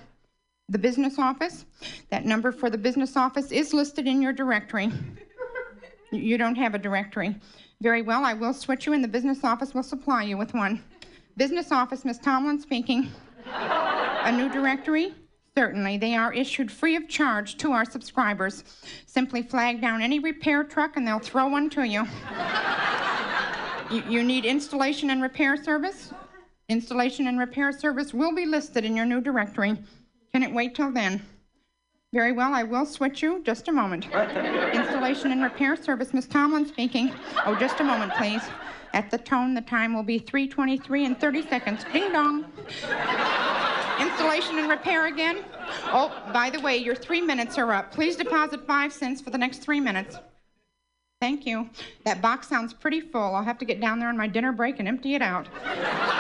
[0.70, 1.66] The business office,
[2.09, 4.91] that number for the business office is listed in your directory.
[6.11, 7.36] You don't have a directory.
[7.82, 10.82] Very well, I will switch you and the business office will supply you with one.
[11.36, 13.09] Business office, Miss Tomlin speaking.
[13.45, 15.14] A new directory?
[15.57, 18.64] Certainly, they are issued free of charge to our subscribers.
[19.05, 22.07] Simply flag down any repair truck and they'll throw one to you.
[23.91, 26.14] you, you need installation and repair service?
[26.70, 29.78] Installation and repair service will be listed in your new directory.
[30.34, 31.22] Can it wait till then?
[32.12, 33.44] Very well, I will switch you.
[33.44, 34.06] Just a moment.
[34.74, 37.14] Installation and repair service, Miss Tomlin speaking.
[37.46, 38.42] Oh, just a moment, please.
[38.94, 41.86] At the tone, the time will be 3:23 and 30 seconds.
[41.94, 42.46] Ding dong.
[44.00, 45.46] Installation and repair again.
[45.92, 47.92] Oh, by the way, your three minutes are up.
[47.92, 50.18] Please deposit five cents for the next three minutes.
[51.24, 51.70] Thank you.
[52.04, 53.34] That box sounds pretty full.
[53.34, 55.48] I'll have to get down there on my dinner break and empty it out.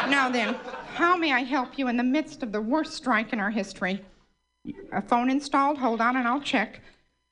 [0.09, 0.53] now then,
[0.93, 4.01] how may I help you in the midst of the worst strike in our history?
[4.93, 5.77] A phone installed?
[5.77, 6.79] Hold on and I'll check.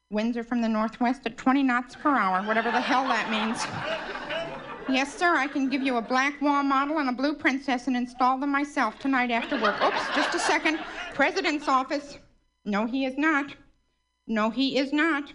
[0.09, 3.63] Winds are from the northwest at 20 knots per hour, whatever the hell that means.
[4.93, 7.95] Yes, sir, I can give you a black wall model and a blue princess and
[7.95, 9.81] install them myself tonight after work.
[9.81, 10.77] Oops, just a second.
[11.13, 12.17] President's office.
[12.65, 13.55] No, he is not.
[14.27, 15.31] No, he is not.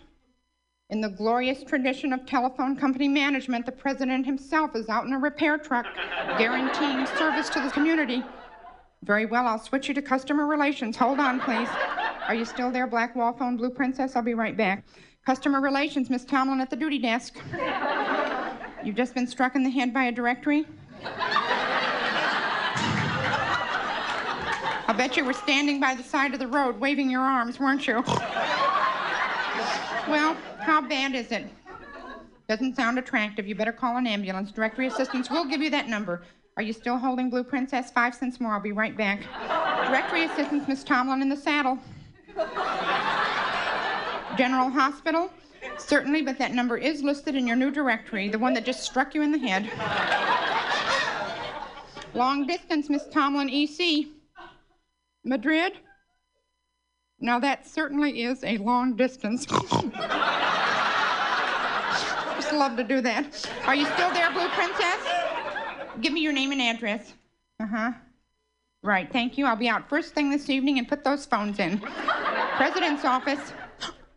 [0.89, 5.19] In the glorious tradition of telephone company management, the president himself is out in a
[5.19, 5.85] repair truck,
[6.39, 8.23] guaranteeing service to the community.
[9.03, 10.97] Very well, I'll switch you to customer relations.
[10.97, 11.69] Hold on, please.
[12.29, 14.15] Are you still there, Black Wall Phone, Blue Princess?
[14.15, 14.85] I'll be right back.
[15.25, 17.35] Customer relations, Miss Tomlin at the duty desk.
[18.85, 20.67] You've just been struck in the head by a directory?
[24.89, 27.89] I bet you were standing by the side of the road waving your arms, weren't
[27.89, 28.05] you?
[30.09, 31.47] Well, how bad is it?
[32.49, 33.47] Doesn't sound attractive.
[33.47, 34.51] You better call an ambulance.
[34.51, 36.23] Directory assistance will give you that number.
[36.57, 37.91] Are you still holding Blue Princess?
[37.91, 38.53] Five cents more.
[38.53, 39.21] I'll be right back.
[39.87, 41.79] Directory assistance, Miss Tomlin in the saddle.
[44.37, 45.31] General Hospital?
[45.79, 49.15] Certainly, but that number is listed in your new directory, the one that just struck
[49.15, 49.71] you in the head.
[52.15, 54.07] Long distance, Miss Tomlin, EC.
[55.25, 55.75] Madrid?
[57.21, 59.47] Now, that certainly is a long distance.
[62.37, 63.51] Just love to do that.
[63.67, 65.07] Are you still there, Blue Princess?
[66.01, 67.15] Give me your name and address.
[67.59, 67.93] Uh huh.
[68.83, 69.47] Right, thank you.
[69.47, 71.79] I'll be out first thing this evening and put those phones in.
[72.57, 73.53] President's office.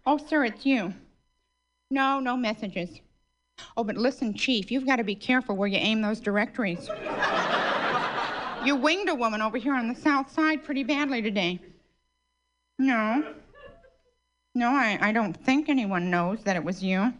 [0.06, 0.94] Oh, sir, it's you.
[1.90, 3.00] No, no messages.
[3.78, 6.90] Oh, but listen, Chief, you've got to be careful where you aim those directories.
[8.66, 11.60] you winged a woman over here on the south side pretty badly today.
[12.80, 13.36] No.
[14.56, 17.14] No, I, I don't think anyone knows that it was you.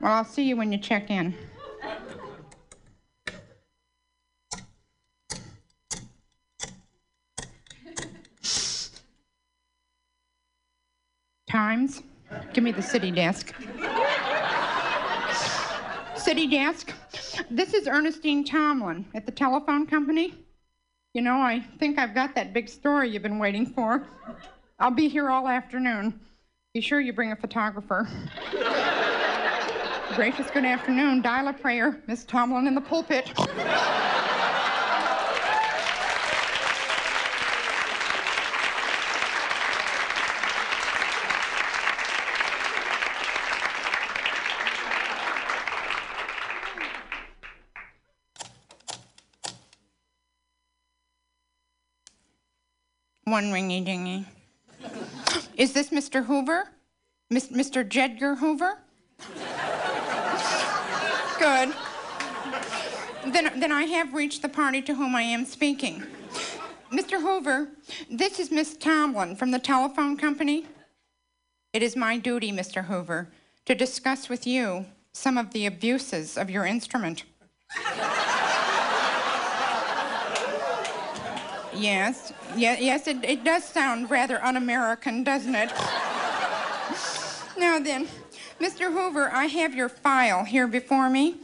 [0.00, 1.32] Well, I'll see you when you check in.
[11.48, 12.02] Times.
[12.52, 13.54] Give me the city desk.
[16.16, 16.92] city desk.
[17.48, 20.43] This is Ernestine Tomlin at the telephone company.
[21.14, 24.04] You know, I think I've got that big story you've been waiting for.
[24.80, 26.18] I'll be here all afternoon.
[26.74, 28.08] Be sure you bring a photographer.
[30.16, 31.22] Gracious good afternoon.
[31.22, 32.02] Dial a prayer.
[32.08, 33.30] Miss Tomlin in the pulpit.
[53.34, 54.26] One ringy dingy.
[55.56, 56.24] Is this Mr.
[56.24, 56.68] Hoover?
[57.30, 57.84] Mis- Mr.
[57.84, 58.78] Jedgar Hoover?
[61.40, 61.74] Good.
[63.32, 66.04] Then, then I have reached the party to whom I am speaking.
[66.92, 67.20] Mr.
[67.20, 67.70] Hoover,
[68.08, 70.66] this is Miss Tomlin from the telephone company.
[71.72, 72.84] It is my duty, Mr.
[72.84, 73.30] Hoover,
[73.66, 77.24] to discuss with you some of the abuses of your instrument.
[81.74, 85.72] Yes, yeah, yes, it, it does sound rather un American, doesn't it?
[87.58, 88.08] now then,
[88.60, 88.92] Mr.
[88.92, 91.36] Hoover, I have your file here before me.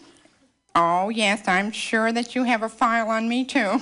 [0.76, 3.80] Oh, yes, I'm sure that you have a file on me, too.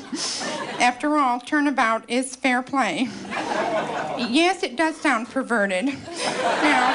[0.81, 3.09] After all, turnabout is fair play.
[4.17, 5.85] yes, it does sound perverted.
[5.85, 6.95] Now,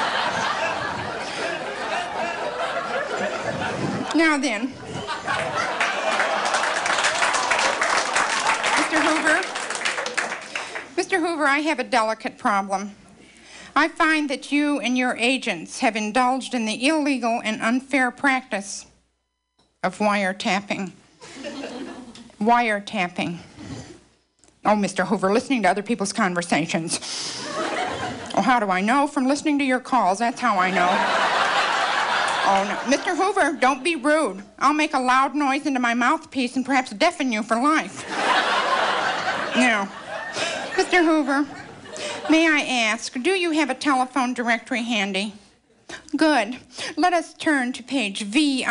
[4.15, 4.73] now then,
[8.77, 8.99] Mr.
[8.99, 9.41] Hoover,
[11.13, 11.19] Mr.
[11.19, 12.95] Hoover, I have a delicate problem.
[13.75, 18.87] I find that you and your agents have indulged in the illegal and unfair practice
[19.83, 20.91] of wiretapping.
[22.41, 23.37] wiretapping.
[24.65, 25.05] Oh, Mr.
[25.05, 26.99] Hoover, listening to other people's conversations.
[28.35, 29.05] Oh, how do I know?
[29.05, 30.89] From listening to your calls, that's how I know.
[32.49, 32.97] Oh, no.
[32.97, 33.15] Mr.
[33.15, 34.41] Hoover, don't be rude.
[34.57, 38.03] I'll make a loud noise into my mouthpiece and perhaps deafen you for life.
[39.55, 39.87] now,
[40.73, 41.03] Mr.
[41.03, 41.45] Hoover,
[42.29, 45.33] may I ask, do you have a telephone directory handy?
[46.17, 46.57] Good.
[46.97, 48.65] Let us turn to page VIII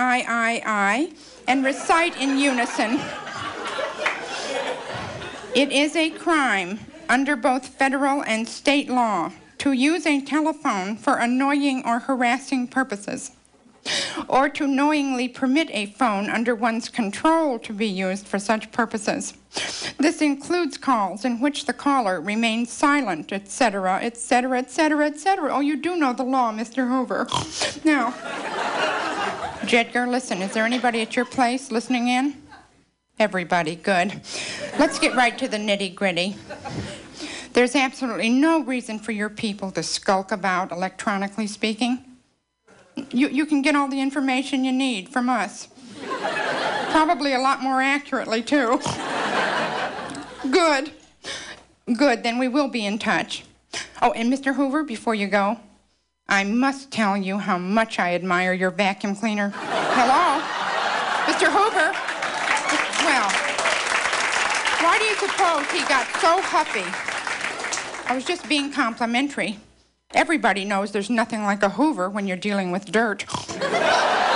[1.46, 3.00] and recite in unison.
[5.54, 11.18] It is a crime under both federal and state law to use a telephone for
[11.18, 13.30] annoying or harassing purposes,
[14.28, 19.34] or to knowingly permit a phone under one's control to be used for such purposes.
[19.98, 25.52] This includes calls in which the caller remains silent, etc., etc., etc., etc.
[25.52, 26.88] Oh, you do know the law, Mr.
[26.88, 27.26] Hoover.
[27.84, 28.12] Now,
[29.66, 32.42] Jedgar, listen, is there anybody at your place listening in?
[33.18, 34.20] Everybody, good.
[34.78, 36.36] Let's get right to the nitty gritty.
[37.52, 42.11] There's absolutely no reason for your people to skulk about, electronically speaking.
[43.10, 45.68] You, you can get all the information you need from us.
[46.90, 48.80] Probably a lot more accurately, too.
[50.50, 50.92] Good.
[51.96, 53.44] Good, then we will be in touch.
[54.00, 54.54] Oh, and Mr.
[54.54, 55.58] Hoover, before you go,
[56.28, 59.52] I must tell you how much I admire your vacuum cleaner.
[59.54, 60.40] Hello?
[61.26, 61.48] Mr.
[61.50, 61.92] Hoover?
[63.04, 63.30] Well,
[64.82, 66.84] why do you suppose he got so huffy?
[68.10, 69.58] I was just being complimentary.
[70.14, 73.24] Everybody knows there's nothing like a Hoover when you're dealing with dirt.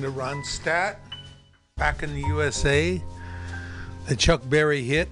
[0.00, 0.96] Linda Ronstadt
[1.76, 3.02] back in the USA.
[4.08, 5.10] The Chuck Berry hit.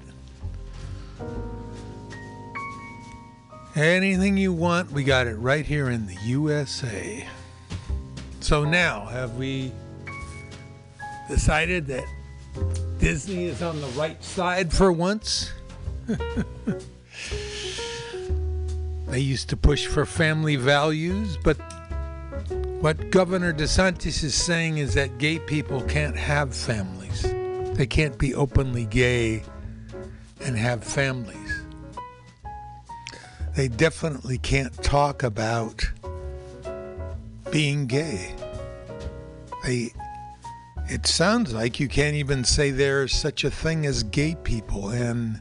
[3.74, 7.26] Anything you want, we got it right here in the USA.
[8.40, 9.72] So now, have we
[11.28, 12.06] decided that
[12.98, 15.52] Disney is on the right side for once?
[19.08, 21.58] they used to push for family values, but
[22.80, 27.22] what Governor DeSantis is saying is that gay people can't have families.
[27.76, 29.42] They can't be openly gay
[30.44, 31.62] and have families.
[33.56, 35.84] They definitely can't talk about
[37.50, 38.34] being gay.
[39.64, 39.92] They
[40.88, 45.40] it sounds like you can't even say there's such a thing as gay people and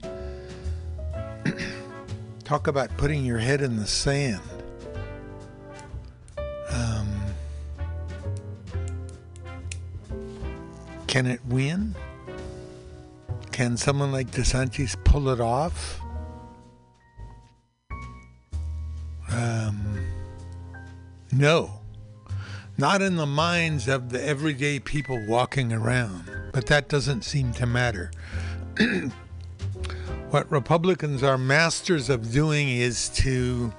[2.43, 4.41] talk about putting your head in the sand.
[11.08, 11.95] Can it win?
[13.51, 15.99] Can someone like DeSantis pull it off?
[19.32, 20.05] Um,
[21.32, 21.82] no.
[22.78, 26.30] Not in the minds of the everyday people walking around.
[26.53, 28.12] But that doesn't seem to matter.
[30.30, 33.74] what Republicans are masters of doing is to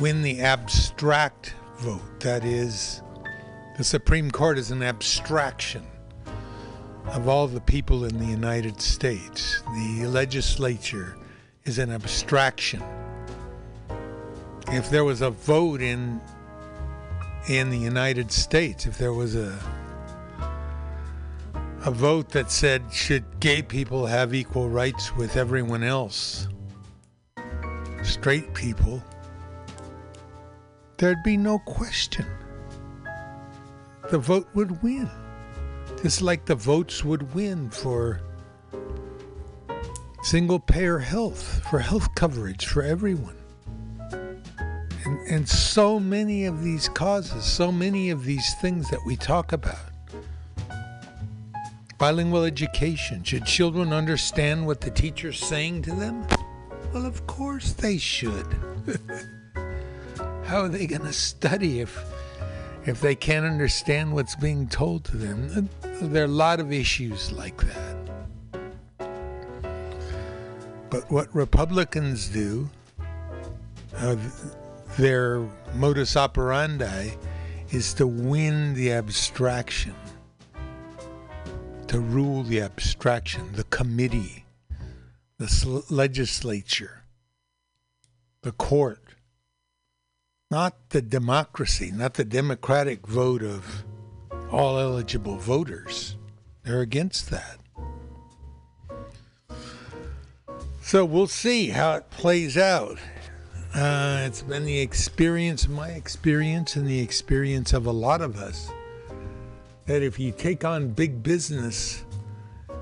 [0.00, 2.20] win the abstract vote.
[2.20, 3.02] That is,
[3.76, 5.86] the Supreme Court is an abstraction
[7.08, 9.62] of all the people in the United States.
[9.74, 11.14] The legislature
[11.64, 12.82] is an abstraction.
[14.68, 16.20] If there was a vote in
[17.48, 19.58] in the United States, if there was a
[21.84, 26.48] a vote that said should gay people have equal rights with everyone else,
[28.02, 29.02] straight people,
[30.96, 32.26] there'd be no question.
[34.10, 35.10] The vote would win.
[36.02, 38.20] Just like the votes would win for
[40.22, 43.36] single payer health, for health coverage for everyone.
[44.12, 49.52] And, and so many of these causes, so many of these things that we talk
[49.52, 49.78] about.
[51.98, 53.24] Bilingual education.
[53.24, 56.26] Should children understand what the teacher's saying to them?
[56.92, 58.46] Well, of course they should.
[60.44, 61.96] How are they going to study if
[62.86, 65.68] if they can't understand what's being told to them?
[65.82, 67.96] There are a lot of issues like that.
[70.88, 72.70] But what Republicans do,
[73.96, 74.16] uh,
[74.96, 75.40] their
[75.74, 77.10] modus operandi,
[77.70, 79.94] is to win the abstraction,
[81.88, 84.44] to rule the abstraction, the committee,
[85.38, 87.02] the legislature,
[88.42, 89.05] the court,
[90.50, 93.84] not the democracy, not the democratic vote of
[94.50, 96.16] all eligible voters.
[96.62, 97.58] They're against that.
[100.82, 102.98] So we'll see how it plays out.
[103.74, 108.70] Uh, it's been the experience, my experience, and the experience of a lot of us,
[109.86, 112.04] that if you take on big business,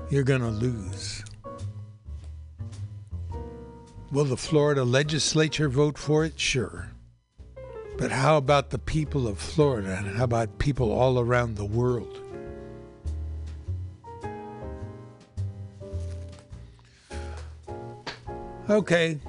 [0.09, 1.23] you're going to lose.
[4.11, 6.39] Will the Florida legislature vote for it?
[6.39, 6.91] Sure.
[7.97, 12.19] But how about the people of Florida and how about people all around the world?
[18.69, 19.19] Okay.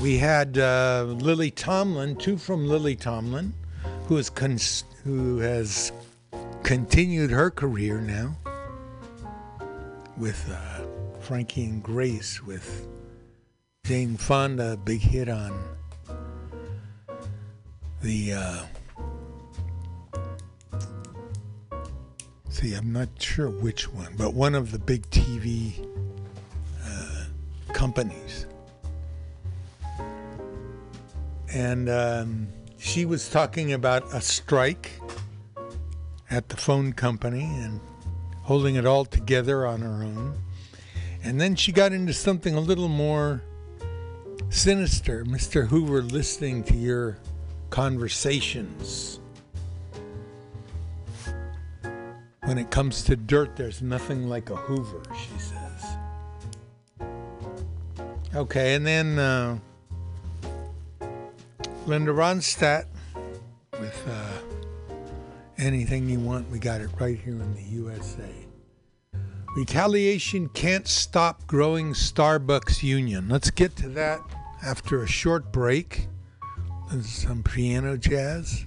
[0.00, 3.54] We had uh, Lily Tomlin, two from Lily Tomlin,
[4.06, 4.58] who has con-
[5.02, 5.90] who has
[6.62, 8.36] continued her career now
[10.16, 10.84] with uh,
[11.20, 12.86] Frankie and Grace, with
[13.84, 15.77] Jane Fonda, big hit on
[18.02, 18.62] the uh,
[22.48, 25.84] see i'm not sure which one but one of the big tv
[26.84, 27.24] uh,
[27.72, 28.46] companies.
[31.54, 35.00] And um, she was talking about a strike
[36.30, 37.80] at the phone company and
[38.42, 40.38] holding it all together on her own.
[41.22, 43.42] And then she got into something a little more
[44.50, 45.24] sinister.
[45.24, 47.18] Mr hoover listening to your
[47.70, 49.20] conversations.
[52.44, 57.08] When it comes to dirt, there's nothing like a Hoover, she says.
[58.34, 59.58] Okay, and then uh,
[61.86, 62.86] Linda Ronstadt
[63.72, 64.92] with uh,
[65.58, 66.50] anything you want.
[66.50, 68.30] We got it right here in the USA.
[69.56, 73.28] Retaliation can't stop growing Starbucks union.
[73.28, 74.20] Let's get to that
[74.62, 76.06] after a short break.
[77.02, 78.64] Some piano jazz.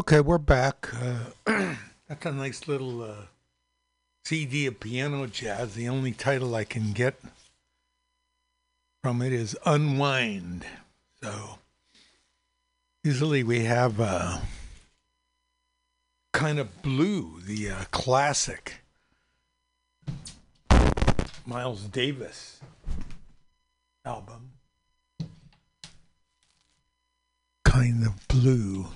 [0.00, 0.88] Okay, we're back.
[0.94, 1.18] Uh,
[2.08, 3.26] that's a nice little uh,
[4.24, 5.74] CD of piano jazz.
[5.74, 7.20] The only title I can get
[9.02, 10.64] from it is Unwind.
[11.22, 11.58] So,
[13.04, 14.38] usually we have uh,
[16.32, 18.80] kind of blue, the uh, classic
[21.44, 22.62] Miles Davis
[24.06, 24.52] album.
[27.66, 28.86] Kind of blue.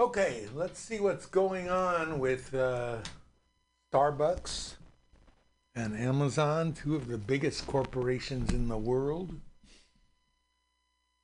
[0.00, 2.98] Okay, let's see what's going on with uh,
[3.92, 4.74] Starbucks
[5.74, 9.34] and Amazon, two of the biggest corporations in the world,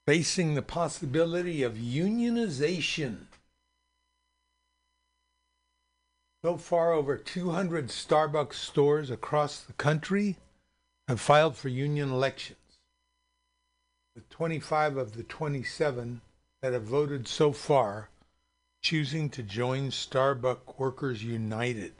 [0.08, 3.26] facing the possibility of unionization.
[6.44, 10.34] So far, over 200 Starbucks stores across the country
[11.06, 12.58] have filed for union elections,
[14.16, 16.22] with 25 of the 27
[16.60, 18.08] that have voted so far
[18.84, 21.94] choosing to join Starbucks Workers United.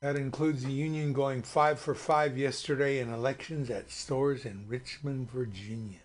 [0.00, 5.32] That includes the union going five for five yesterday in elections at stores in Richmond,
[5.32, 5.98] Virginia.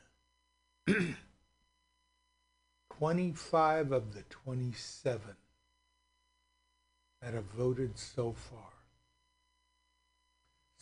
[2.97, 5.21] 25 of the 27
[7.21, 8.73] that have voted so far.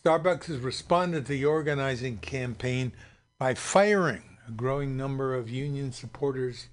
[0.01, 2.93] Starbucks has responded to the organizing campaign
[3.37, 6.67] by firing a growing number of union supporters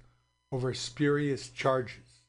[0.51, 2.21] over spurious charges.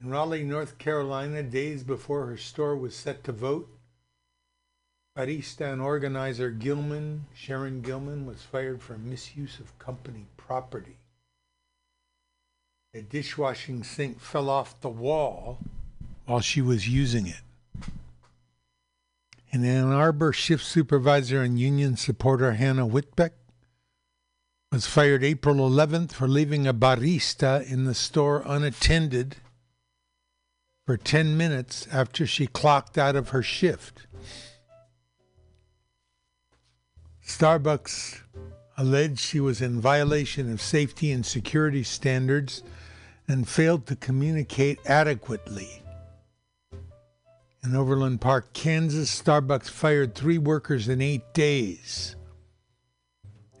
[0.00, 3.68] In Raleigh, North Carolina, days before her store was set to vote,
[5.16, 10.96] barista and organizer Gilman, Sharon Gilman, was fired for misuse of company property.
[12.94, 15.58] A dishwashing sink fell off the wall
[16.26, 17.40] while she was using it.
[19.50, 23.32] In Ann Arbor, shift supervisor and union supporter Hannah Whitbeck
[24.72, 29.36] was fired April 11th for leaving a barista in the store unattended
[30.86, 34.06] for 10 minutes after she clocked out of her shift.
[37.22, 38.22] Starbucks
[38.78, 42.62] alleged she was in violation of safety and security standards
[43.28, 45.82] and failed to communicate adequately.
[47.62, 52.16] In Overland Park, Kansas, Starbucks fired three workers in eight days.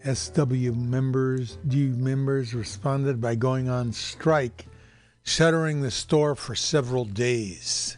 [0.04, 4.66] SW members, D members responded by going on strike,
[5.22, 7.96] shuttering the store for several days.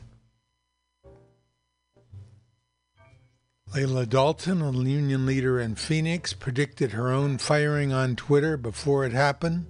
[3.72, 9.12] Layla Dalton, a union leader in Phoenix, predicted her own firing on Twitter before it
[9.12, 9.66] happened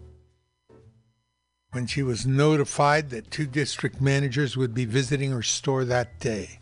[1.73, 6.61] when she was notified that two district managers would be visiting her store that day.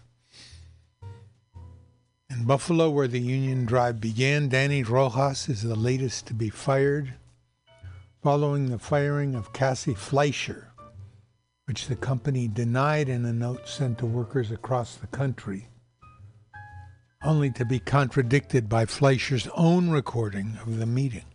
[2.33, 7.13] In Buffalo, where the union drive began, Danny Rojas is the latest to be fired,
[8.23, 10.73] following the firing of Cassie Fleischer,
[11.67, 15.69] which the company denied in a note sent to workers across the country,
[17.23, 21.32] only to be contradicted by Fleischer's own recording of the meeting.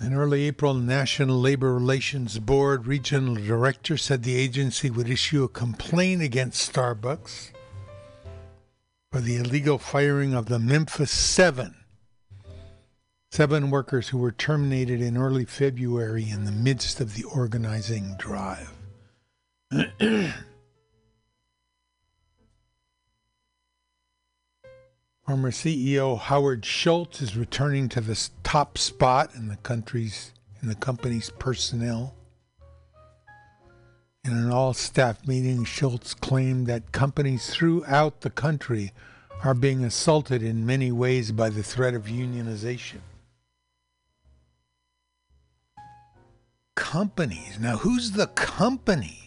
[0.00, 5.48] In early April, National Labor Relations Board regional director said the agency would issue a
[5.48, 7.52] complaint against Starbucks
[9.10, 11.76] for the illegal firing of the Memphis Seven,
[13.30, 18.72] seven workers who were terminated in early February in the midst of the organizing drive.
[25.26, 30.74] Former CEO Howard Schultz is returning to the top spot in the country's in the
[30.74, 32.14] company's personnel.
[34.22, 38.92] In an all-staff meeting, Schultz claimed that companies throughout the country
[39.42, 43.00] are being assaulted in many ways by the threat of unionization.
[46.74, 47.58] Companies.
[47.58, 49.23] Now, who's the company?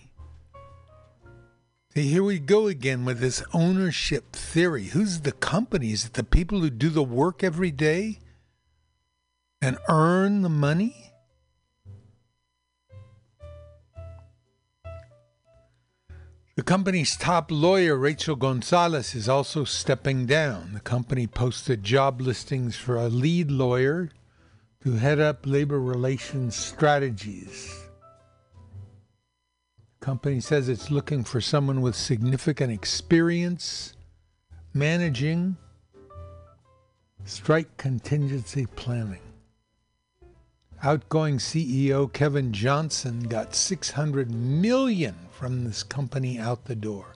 [2.03, 4.85] Here we go again with this ownership theory.
[4.85, 5.91] Who's the company?
[5.91, 8.19] Is it the people who do the work every day
[9.59, 11.13] and earn the money?
[16.55, 20.73] The company's top lawyer, Rachel Gonzalez, is also stepping down.
[20.73, 24.09] The company posted job listings for a lead lawyer
[24.83, 27.86] to head up labor relations strategies
[29.99, 33.95] company says it's looking for someone with significant experience
[34.73, 35.57] managing
[37.25, 39.21] strike contingency planning.
[40.83, 47.15] Outgoing CEO Kevin Johnson got 600 million from this company out the door.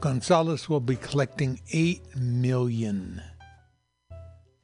[0.00, 3.22] Gonzalez will be collecting 8 million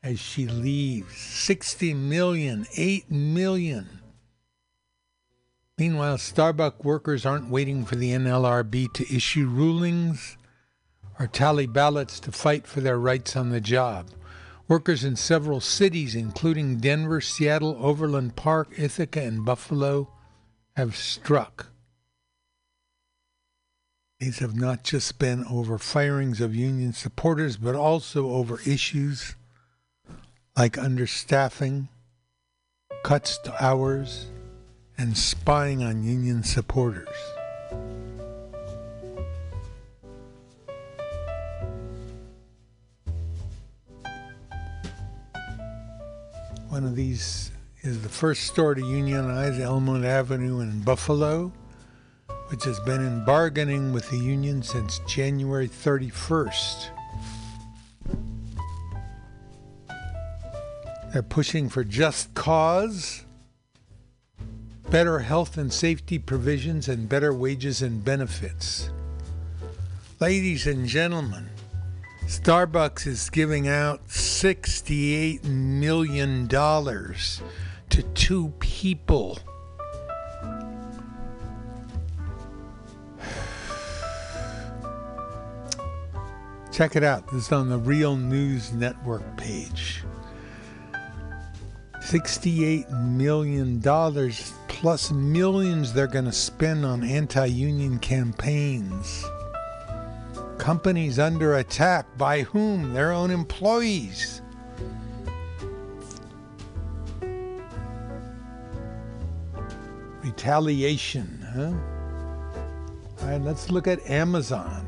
[0.03, 1.17] as she leaves.
[1.17, 3.98] 60 million, 8 million.
[5.79, 10.37] Meanwhile, Starbucks workers aren't waiting for the NLRB to issue rulings
[11.21, 14.11] or tally ballots to fight for their rights on the job.
[14.67, 20.13] Workers in several cities, including Denver, Seattle, Overland Park, Ithaca, and Buffalo,
[20.77, 21.69] have struck.
[24.19, 29.37] These have not just been over firings of union supporters, but also over issues
[30.57, 31.89] like understaffing,
[33.05, 34.27] cuts to hours,
[34.99, 37.09] and spying on Union supporters.
[46.69, 47.53] One of these
[47.83, 51.53] is the first store to unionize Elmwood Avenue in Buffalo,
[52.49, 56.91] which has been in bargaining with the union since January 31st.
[61.13, 63.25] They're pushing for just cause
[64.91, 68.91] better health and safety provisions, and better wages and benefits.
[70.21, 71.49] Ladies and gentlemen,
[72.25, 79.39] Starbucks is giving out $68 million to two people.
[86.73, 87.29] Check it out.
[87.29, 90.03] This is on the Real News Network page.
[92.09, 93.83] $68 million
[94.69, 99.27] plus millions they're going to spend on anti union campaigns.
[100.57, 102.95] Companies under attack by whom?
[102.95, 104.41] Their own employees.
[110.23, 111.75] Retaliation, huh?
[113.21, 114.88] All right, let's look at Amazon.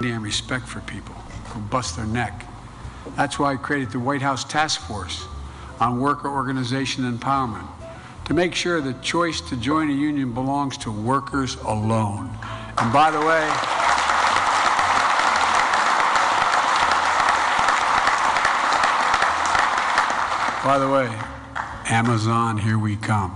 [0.00, 1.14] And respect for people
[1.48, 2.44] who bust their neck.
[3.16, 5.26] That's why I created the White House Task Force
[5.80, 7.66] on Worker Organization Empowerment
[8.26, 12.28] to make sure the choice to join a union belongs to workers alone.
[12.78, 13.48] And by the way,
[20.64, 21.08] by the way,
[21.88, 23.30] Amazon, here we come.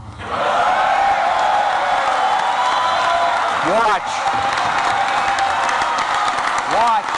[3.70, 4.10] Watch.
[6.74, 7.10] Watch.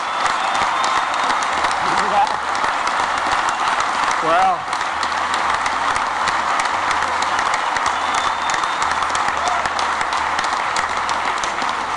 [4.23, 4.55] Well,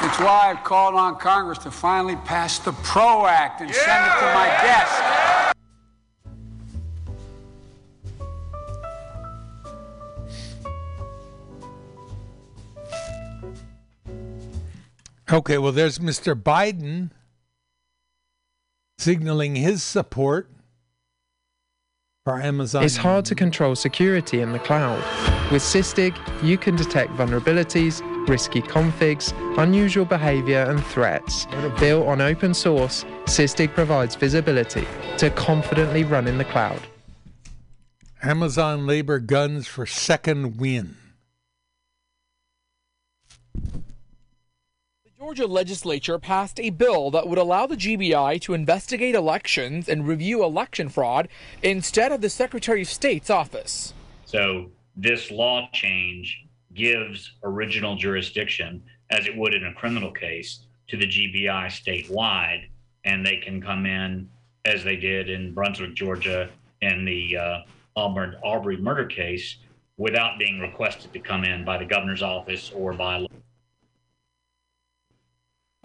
[0.02, 4.20] it's why I've called on Congress to finally pass the PRO Act and send it
[4.20, 5.02] to my desk.
[15.32, 16.36] Okay, well, there's Mr.
[16.36, 17.12] Biden
[18.98, 20.50] signaling his support
[22.24, 22.84] for Amazon.
[22.84, 24.98] It's hard to control security in the cloud.
[25.52, 31.48] With Sysdig, you can detect vulnerabilities, risky configs, unusual behavior, and threats.
[31.80, 34.88] Built on open source, Sysdig provides visibility
[35.18, 36.82] to confidently run in the cloud.
[38.24, 40.96] Amazon labor guns for second win.
[43.54, 50.08] The Georgia legislature passed a bill that would allow the GBI to investigate elections and
[50.08, 51.28] review election fraud
[51.62, 53.94] instead of the Secretary of State's office.
[54.26, 56.45] So, this law change
[56.76, 62.68] gives original jurisdiction, as it would in a criminal case, to the GBI statewide,
[63.06, 64.30] and they can come in
[64.66, 66.50] as they did in Brunswick, Georgia,
[66.82, 67.60] in the uh,
[67.98, 69.58] Ahmaud Arbery murder case
[69.98, 73.26] without being requested to come in by the governor's office or by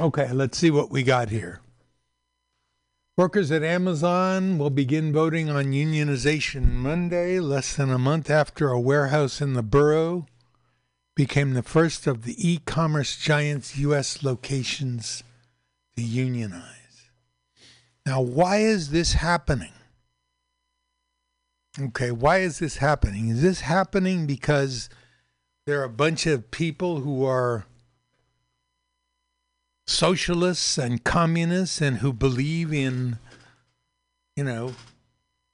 [0.01, 1.61] Okay, let's see what we got here.
[3.19, 8.81] Workers at Amazon will begin voting on unionization Monday, less than a month after a
[8.81, 10.25] warehouse in the borough
[11.15, 14.23] became the first of the e commerce giant's U.S.
[14.23, 15.23] locations
[15.97, 17.11] to unionize.
[18.07, 19.73] Now, why is this happening?
[21.78, 23.28] Okay, why is this happening?
[23.28, 24.89] Is this happening because
[25.66, 27.66] there are a bunch of people who are
[29.87, 33.19] socialists and communists and who believe in,
[34.37, 34.74] you know,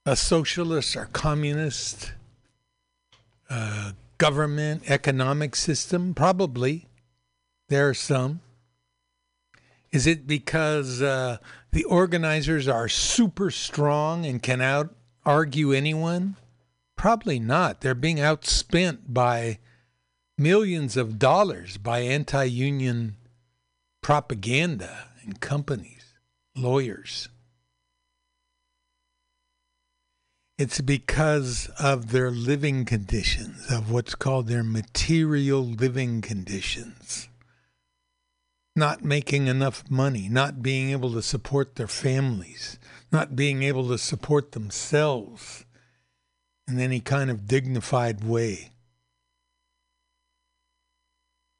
[0.05, 2.13] a socialist or communist
[3.49, 6.13] uh, government economic system?
[6.13, 6.87] Probably.
[7.69, 8.41] There are some.
[9.91, 11.37] Is it because uh,
[11.71, 14.93] the organizers are super strong and can out
[15.25, 16.35] argue anyone?
[16.95, 17.81] Probably not.
[17.81, 19.59] They're being outspent by
[20.37, 23.15] millions of dollars by anti union
[24.01, 26.13] propaganda and companies,
[26.55, 27.29] lawyers.
[30.57, 37.29] It's because of their living conditions, of what's called their material living conditions.
[38.75, 42.79] Not making enough money, not being able to support their families,
[43.11, 45.65] not being able to support themselves
[46.67, 48.71] in any kind of dignified way.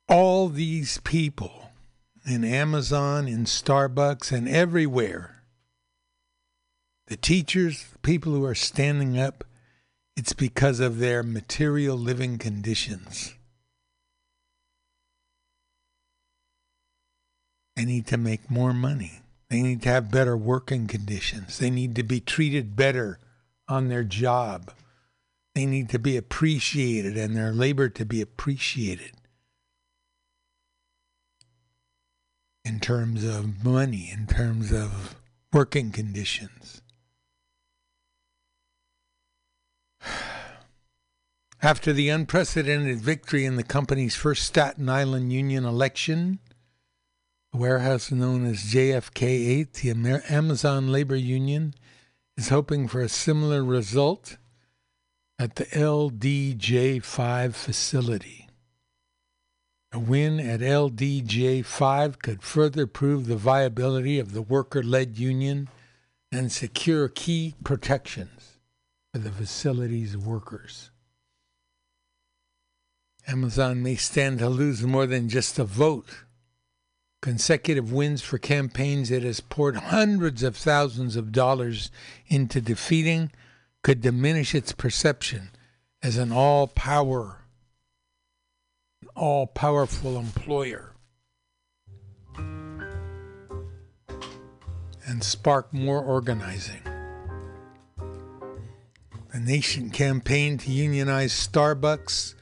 [0.09, 1.69] All these people
[2.25, 5.36] in Amazon, in Starbucks, and everywhere.
[7.07, 9.43] The teachers, people who are standing up,
[10.15, 13.35] it's because of their material living conditions.
[17.75, 19.21] They need to make more money.
[19.49, 21.59] They need to have better working conditions.
[21.59, 23.19] They need to be treated better
[23.69, 24.71] on their job.
[25.55, 29.13] They need to be appreciated and their labor to be appreciated.
[32.67, 35.15] in terms of money, in terms of
[35.53, 36.76] working conditions.
[41.61, 46.37] After the unprecedented victory in the company's first Staten Island union election,
[47.51, 51.73] a warehouse known as JFK 8, the Amer- Amazon Labor Union,
[52.37, 54.37] is hoping for a similar result
[55.39, 58.47] at the LDJ 5 facility.
[59.91, 65.69] A win at LDJ 5 could further prove the viability of the worker led union
[66.31, 68.56] and secure key protections
[69.17, 70.91] for the facility's workers.
[73.27, 76.25] Amazon may stand to lose more than just a vote.
[77.23, 81.89] Consecutive wins for campaigns it has poured hundreds of thousands of dollars
[82.27, 83.31] into defeating
[83.81, 85.49] could diminish its perception
[86.03, 87.39] as an all power
[89.15, 90.93] all powerful employer
[95.07, 96.86] and spark more organizing.
[99.37, 102.33] The nation campaign to unionize Starbucks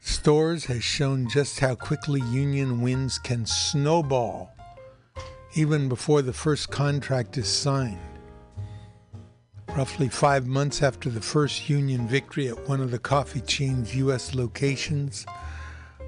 [0.00, 4.50] stores has shown just how quickly union wins can snowball
[5.54, 8.00] even before the first contract is signed.
[9.76, 14.34] Roughly five months after the first union victory at one of the coffee chain's U.S.
[14.34, 15.26] locations,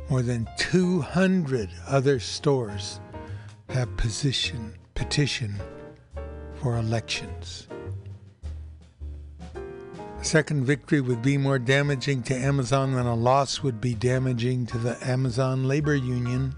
[0.09, 3.01] more than 200 other stores
[3.69, 5.61] have position, petitioned
[6.55, 7.69] for elections.
[10.23, 14.79] Second victory would be more damaging to Amazon than a loss would be damaging to
[14.79, 16.55] the Amazon Labor Union,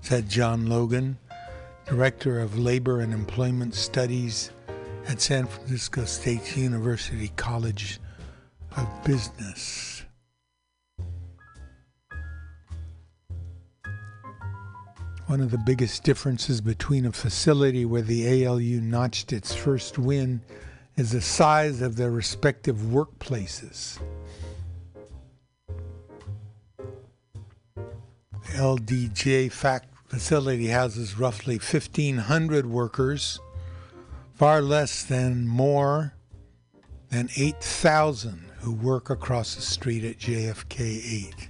[0.00, 1.18] said John Logan,
[1.84, 4.50] Director of Labor and Employment Studies
[5.06, 8.00] at San Francisco State University College
[8.74, 10.06] of Business.
[15.26, 20.40] One of the biggest differences between a facility where the ALU notched its first win
[20.96, 23.98] is the size of their respective workplaces.
[28.52, 33.40] LDJ fact facility houses roughly 1,500 workers,
[34.34, 36.14] far less than more
[37.10, 41.48] than 8,000 who work across the street at JFK 8.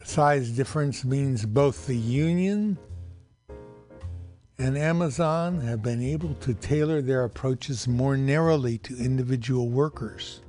[0.00, 2.78] The size difference means both the union
[4.58, 10.40] and Amazon have been able to tailor their approaches more narrowly to individual workers.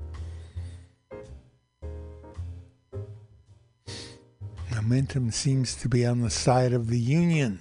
[4.71, 7.59] Momentum seems to be on the side of the union,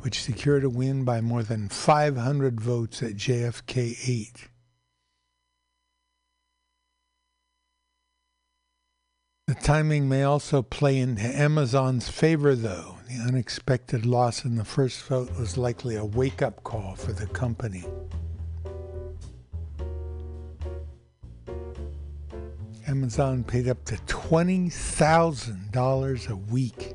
[0.00, 4.48] which secured a win by more than 500 votes at JFK 8.
[9.46, 12.95] The timing may also play into Amazon's favor, though.
[13.08, 17.28] The unexpected loss in the first vote was likely a wake up call for the
[17.28, 17.84] company.
[22.88, 26.94] Amazon paid up to $20,000 a week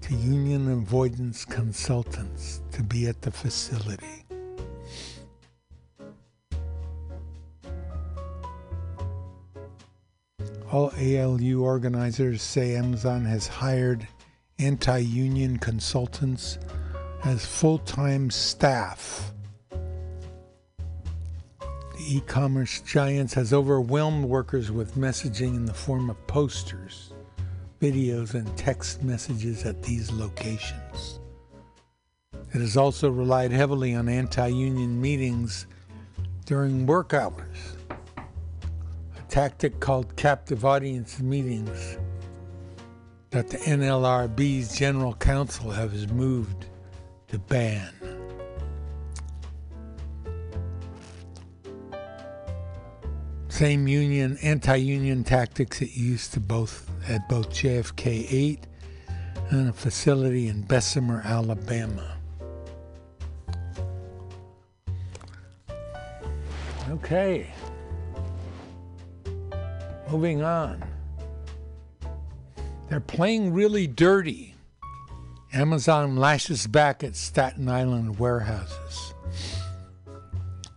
[0.00, 4.24] to union avoidance consultants to be at the facility.
[10.72, 14.08] All ALU organizers say Amazon has hired
[14.60, 16.58] anti union consultants
[17.24, 19.32] as full time staff.
[19.70, 27.12] The e commerce giants has overwhelmed workers with messaging in the form of posters,
[27.80, 31.20] videos, and text messages at these locations.
[32.52, 35.66] It has also relied heavily on anti union meetings
[36.44, 37.76] during work hours
[38.18, 41.96] a tactic called captive audience meetings
[43.30, 46.66] that the NLRB's general counsel has moved
[47.28, 47.92] to ban.
[53.48, 58.66] Same union, anti-union tactics it used to both at both JFK 8
[59.50, 62.16] and a facility in Bessemer, Alabama.
[66.90, 67.52] Okay.
[70.10, 70.89] Moving on.
[72.90, 74.56] They're playing really dirty.
[75.52, 79.14] Amazon lashes back at Staten Island warehouses.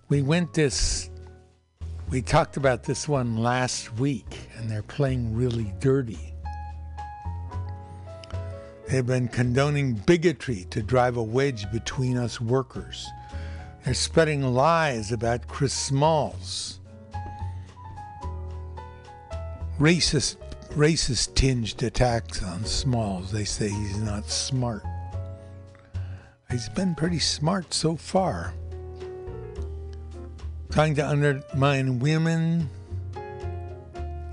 [0.10, 1.10] We went this,
[2.11, 6.35] we talked about this one last week, and they're playing really dirty.
[8.88, 13.07] They've been condoning bigotry to drive a wedge between us workers.
[13.85, 16.80] They're spreading lies about Chris Smalls
[19.80, 20.38] racist
[20.75, 23.31] racist tinged attacks on Smalls.
[23.31, 24.83] They say he's not smart.
[26.49, 28.53] He's been pretty smart so far.
[30.71, 32.67] trying to undermine women.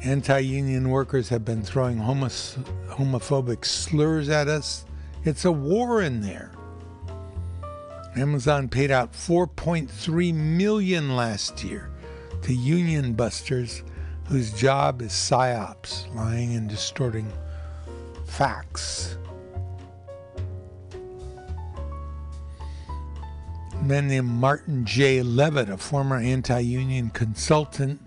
[0.03, 2.57] Anti union workers have been throwing homos-
[2.89, 4.87] homophobic slurs at us.
[5.25, 6.51] It's a war in there.
[8.17, 11.91] Amazon paid out 4.3 million last year
[12.41, 13.83] to union busters
[14.31, 17.31] whose job is psyops, lying and distorting
[18.27, 19.17] facts.
[23.73, 25.23] A man named Martin J.
[25.23, 28.01] Levitt, a former anti union consultant,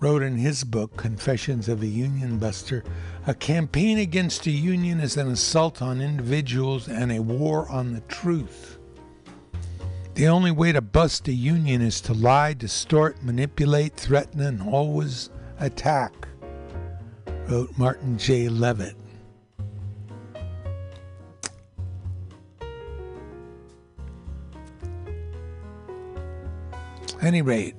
[0.00, 2.82] wrote in his book, Confessions of a Union Buster,
[3.28, 8.00] a campaign against a union is an assault on individuals and a war on the
[8.02, 8.77] truth.
[10.18, 15.30] The only way to bust a union is to lie, distort, manipulate, threaten, and always
[15.60, 16.26] attack,
[17.46, 18.48] wrote Martin J.
[18.48, 18.96] Levitt.
[27.22, 27.76] any rate,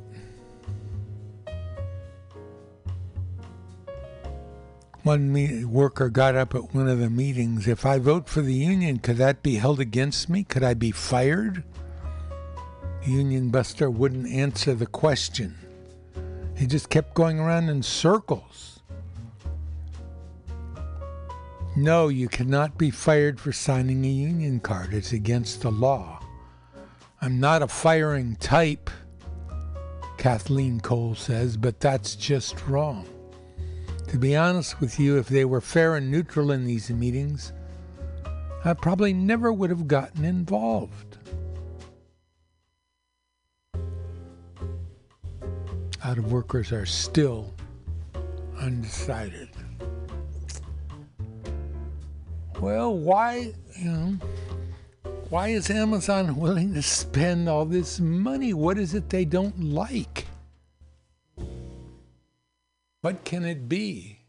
[5.04, 7.68] one me- worker got up at one of the meetings.
[7.68, 10.46] If I vote for the union, could that be held against me?
[10.46, 11.66] Could I be fired?
[13.06, 15.56] Union buster wouldn't answer the question.
[16.56, 18.82] He just kept going around in circles.
[21.78, 24.94] No, you cannot be fired for signing a union card.
[24.94, 26.20] It's against the law.
[27.22, 28.90] I'm not a firing type,
[30.18, 33.08] Kathleen Cole says, but that's just wrong.
[34.10, 37.54] To be honest with you, if they were fair and neutral in these meetings,
[38.66, 41.09] I probably never would have gotten involved.
[46.02, 47.54] Out of workers are still
[48.58, 49.50] undecided.
[52.60, 54.18] Well, why, you know,
[55.30, 58.54] why is Amazon willing to spend all this money?
[58.54, 60.26] What is it they don't like?
[63.02, 64.20] What can it be?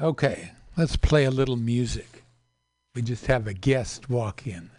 [0.00, 2.24] Okay, let's play a little music.
[2.94, 4.70] We just have a guest walk in.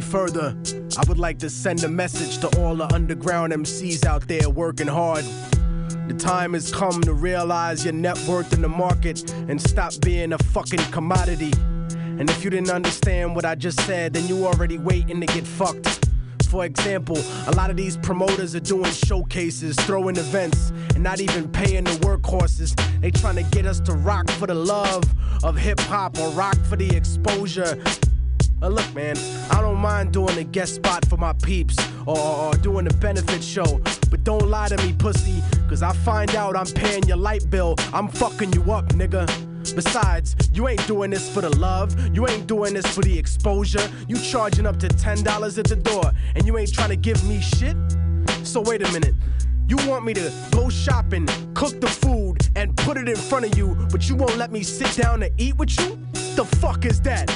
[0.00, 0.56] Further,
[0.98, 4.86] I would like to send a message to all the underground MCs out there working
[4.86, 5.24] hard.
[6.08, 10.32] The time has come to realize your net worth in the market and stop being
[10.32, 11.52] a fucking commodity.
[12.18, 15.46] And if you didn't understand what I just said, then you already waiting to get
[15.46, 16.08] fucked.
[16.48, 17.16] For example,
[17.46, 21.92] a lot of these promoters are doing showcases, throwing events, and not even paying the
[22.00, 22.74] workhorses.
[23.00, 25.04] They trying to get us to rock for the love
[25.44, 27.80] of hip hop or rock for the exposure.
[28.62, 29.16] Uh, look, man,
[29.50, 33.42] I don't mind doing a guest spot for my peeps or, or doing a benefit
[33.42, 33.80] show.
[34.10, 37.76] But don't lie to me, pussy, cause I find out I'm paying your light bill.
[37.94, 39.26] I'm fucking you up, nigga.
[39.74, 41.94] Besides, you ain't doing this for the love.
[42.14, 43.90] You ain't doing this for the exposure.
[44.08, 47.40] You charging up to $10 at the door, and you ain't trying to give me
[47.40, 47.76] shit?
[48.44, 49.14] So wait a minute.
[49.68, 53.56] You want me to go shopping, cook the food, and put it in front of
[53.56, 55.98] you, but you won't let me sit down to eat with you?
[56.34, 57.30] The fuck is that?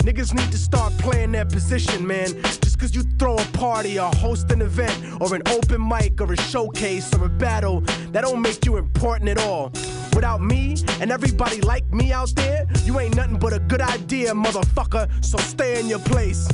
[0.00, 2.28] Niggas need to start playing their position, man.
[2.42, 6.32] Just cause you throw a party or host an event or an open mic or
[6.32, 7.82] a showcase or a battle,
[8.12, 9.70] that don't make you important at all.
[10.14, 14.32] Without me and everybody like me out there, you ain't nothing but a good idea,
[14.32, 15.06] motherfucker.
[15.22, 16.48] So stay in your place.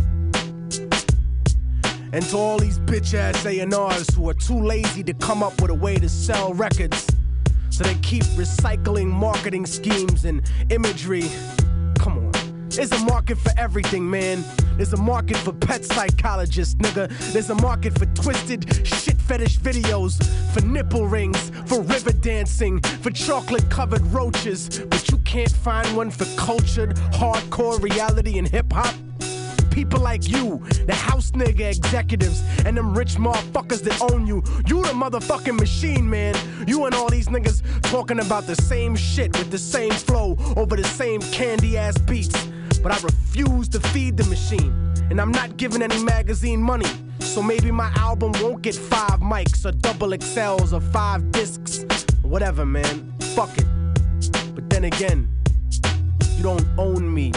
[2.12, 5.70] And to all these bitch ass A&Rs who are too lazy to come up with
[5.70, 7.06] a way to sell records.
[7.70, 11.30] So they keep recycling marketing schemes and imagery.
[12.70, 14.44] There's a market for everything, man.
[14.76, 17.08] There's a market for pet psychologists, nigga.
[17.32, 20.22] There's a market for twisted shit fetish videos,
[20.52, 24.80] for nipple rings, for river dancing, for chocolate covered roaches.
[24.80, 28.94] But you can't find one for cultured, hardcore reality and hip hop.
[29.70, 34.42] People like you, the house nigga executives, and them rich motherfuckers that own you.
[34.66, 36.34] You the motherfucking machine, man.
[36.66, 40.76] You and all these niggas talking about the same shit with the same flow over
[40.76, 42.48] the same candy ass beats.
[42.86, 44.72] But I refuse to feed the machine,
[45.10, 46.86] and I'm not giving any magazine money.
[47.18, 51.84] So maybe my album won't get five mics or double XLs or five discs.
[52.22, 53.12] Whatever, man.
[53.34, 53.66] Fuck it.
[54.54, 55.28] But then again,
[56.36, 57.32] you don't own me,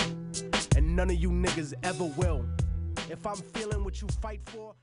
[0.76, 2.46] and none of you niggas ever will.
[3.10, 4.76] If I'm feeling what you fight for,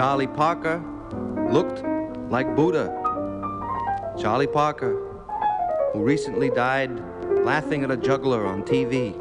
[0.00, 0.82] Charlie Parker
[1.52, 1.84] looked
[2.30, 2.88] like Buddha.
[4.18, 4.94] Charlie Parker,
[5.92, 6.90] who recently died
[7.44, 9.12] laughing at a juggler on TV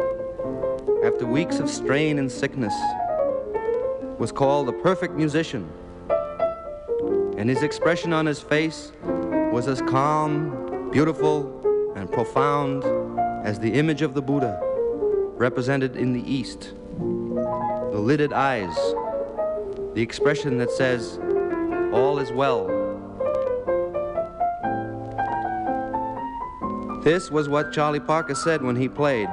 [1.03, 2.73] after weeks of strain and sickness,
[4.19, 5.69] was called the perfect musician.
[7.37, 8.93] And his expression on his face
[9.51, 12.85] was as calm, beautiful, and profound
[13.45, 14.57] as the image of the Buddha
[15.35, 16.73] represented in the East.
[16.97, 18.77] The lidded eyes,
[19.93, 21.19] the expression that says,
[21.91, 22.67] All is well.
[27.03, 29.27] This was what Charlie Parker said when he played,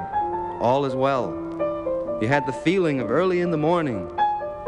[0.59, 1.31] All is well.
[2.21, 4.09] You had the feeling of early in the morning,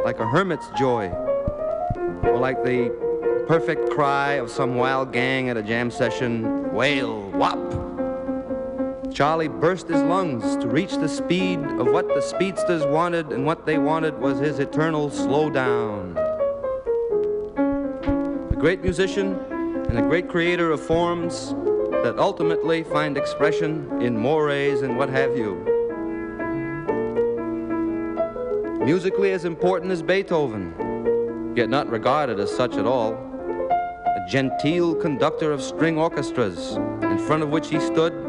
[0.03, 1.07] like a hermit's joy,
[2.23, 2.89] or like the
[3.47, 7.88] perfect cry of some wild gang at a jam session, wail, whop.
[9.13, 13.65] Charlie burst his lungs to reach the speed of what the speedsters wanted, and what
[13.65, 16.13] they wanted was his eternal slow down.
[18.59, 19.39] great musician
[19.87, 21.55] and a great creator of forms
[22.03, 25.55] that ultimately find expression in mores and what have you.
[28.83, 33.13] Musically as important as Beethoven, yet not regarded as such at all.
[33.13, 38.28] A genteel conductor of string orchestras, in front of which he stood,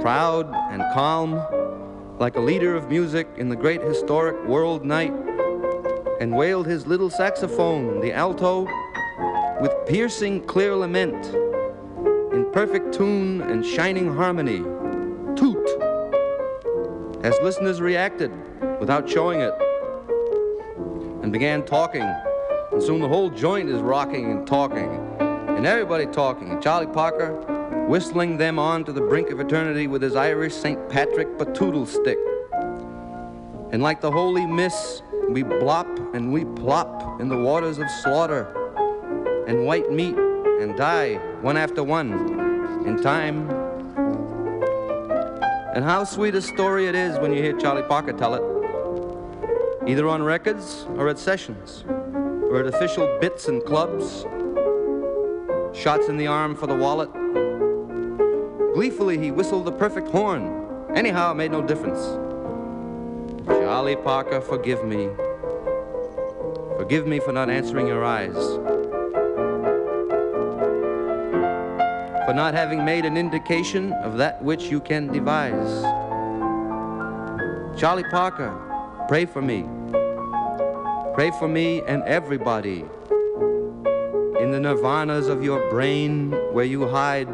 [0.00, 1.34] proud and calm,
[2.18, 5.12] like a leader of music in the great historic world night,
[6.20, 8.66] and wailed his little saxophone, the alto,
[9.60, 11.34] with piercing clear lament,
[12.32, 14.60] in perfect tune and shining harmony.
[15.36, 15.68] Toot!
[17.22, 18.32] As listeners reacted
[18.80, 19.54] without showing it,
[21.22, 22.02] and began talking,
[22.72, 24.88] and soon the whole joint is rocking and talking,
[25.20, 27.59] and everybody talking, and Charlie Parker
[27.90, 30.88] whistling them on to the brink of eternity with his Irish St.
[30.88, 32.18] Patrick batoodle stick.
[33.72, 38.46] And like the holy miss, we blop and we plop in the waters of slaughter
[39.48, 42.12] and white meat and die one after one
[42.86, 43.50] in time.
[45.74, 50.06] And how sweet a story it is when you hear Charlie Parker tell it, either
[50.06, 54.26] on records or at sessions, or at official bits and clubs,
[55.76, 57.10] shots in the arm for the wallet.
[58.74, 60.86] Gleefully, he whistled the perfect horn.
[60.94, 61.98] Anyhow, it made no difference.
[63.46, 65.08] Charlie Parker, forgive me.
[66.76, 68.34] Forgive me for not answering your eyes.
[72.26, 75.82] For not having made an indication of that which you can devise.
[77.78, 78.54] Charlie Parker,
[79.08, 79.62] pray for me.
[81.14, 82.84] Pray for me and everybody.
[84.38, 87.28] In the nirvanas of your brain, where you hide,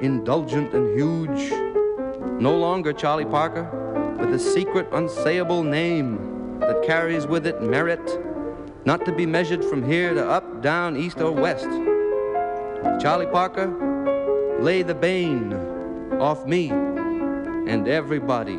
[0.00, 1.50] indulgent and huge.
[2.40, 3.64] No longer Charlie Parker,
[4.18, 8.00] with a secret, unsayable name that carries with it merit,
[8.84, 11.68] not to be measured from here to up, down, east, or west.
[13.00, 13.68] Charlie Parker,
[14.60, 15.52] lay the bane
[16.20, 18.58] off me and everybody.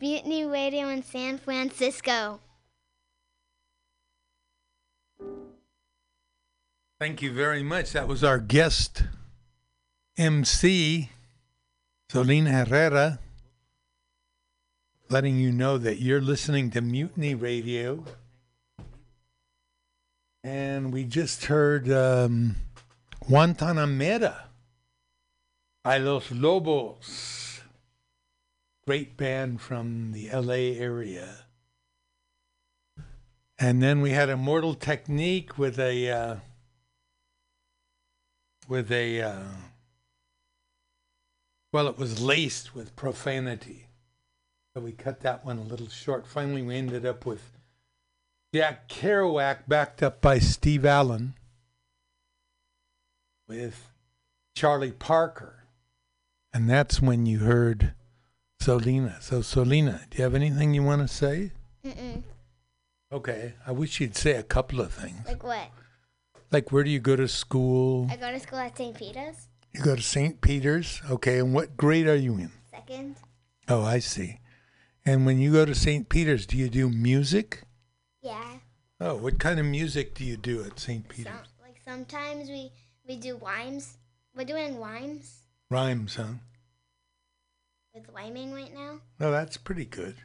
[0.00, 2.40] Mutiny Radio in San Francisco.
[6.98, 7.92] Thank you very much.
[7.92, 9.04] That was our guest
[10.16, 11.10] MC,
[12.10, 13.18] Solina Herrera,
[15.08, 18.04] letting you know that you're listening to Mutiny Radio.
[20.42, 22.56] And we just heard um,
[23.24, 24.44] Guantanamera
[25.82, 27.39] by Los Lobos,
[28.90, 31.44] great band from the LA area.
[33.56, 36.36] And then we had Immortal Technique with a uh,
[38.66, 39.42] with a uh,
[41.72, 43.86] well, it was laced with profanity.
[44.74, 46.26] So we cut that one a little short.
[46.26, 47.52] Finally, we ended up with
[48.52, 51.34] Jack Kerouac backed up by Steve Allen
[53.46, 53.92] with
[54.56, 55.62] Charlie Parker.
[56.52, 57.94] And that's when you heard
[58.60, 59.20] Solina.
[59.22, 61.52] So, Solina, do you have anything you want to say?
[61.84, 62.22] Mm-mm.
[63.12, 63.54] Okay.
[63.66, 65.26] I wish you'd say a couple of things.
[65.26, 65.68] Like what?
[66.52, 68.06] Like, where do you go to school?
[68.10, 68.96] I go to school at St.
[68.96, 69.48] Peter's.
[69.72, 70.40] You go to St.
[70.40, 71.00] Peter's.
[71.10, 71.38] Okay.
[71.38, 72.50] And what grade are you in?
[72.70, 73.16] Second.
[73.68, 74.40] Oh, I see.
[75.06, 76.08] And when you go to St.
[76.08, 77.62] Peter's, do you do music?
[78.22, 78.58] Yeah.
[79.00, 81.08] Oh, what kind of music do you do at St.
[81.08, 81.32] Peter's?
[81.32, 82.70] Some, like sometimes we
[83.08, 83.96] we do rhymes.
[84.36, 86.34] We're doing rhymes Rhymes, huh?
[87.94, 89.00] With rhyming right now.
[89.20, 90.16] Oh, that's pretty good.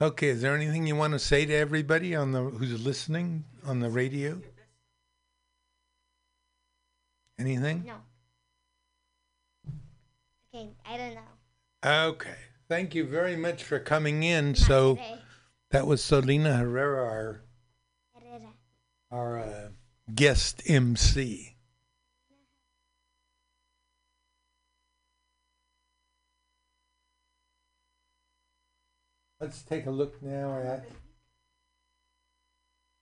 [0.00, 3.80] Okay, is there anything you want to say to everybody on the who's listening on
[3.80, 4.40] the radio?
[7.38, 7.84] Anything?
[7.86, 7.94] No.
[10.54, 12.08] Okay, I don't know.
[12.08, 12.36] Okay.
[12.68, 14.54] Thank you very much for coming in.
[14.54, 15.18] So today.
[15.70, 17.42] that was Solina Herrera, our
[18.14, 18.52] Herrera.
[19.10, 19.68] our uh,
[20.14, 21.51] guest MC.
[29.42, 30.84] Let's take a look now at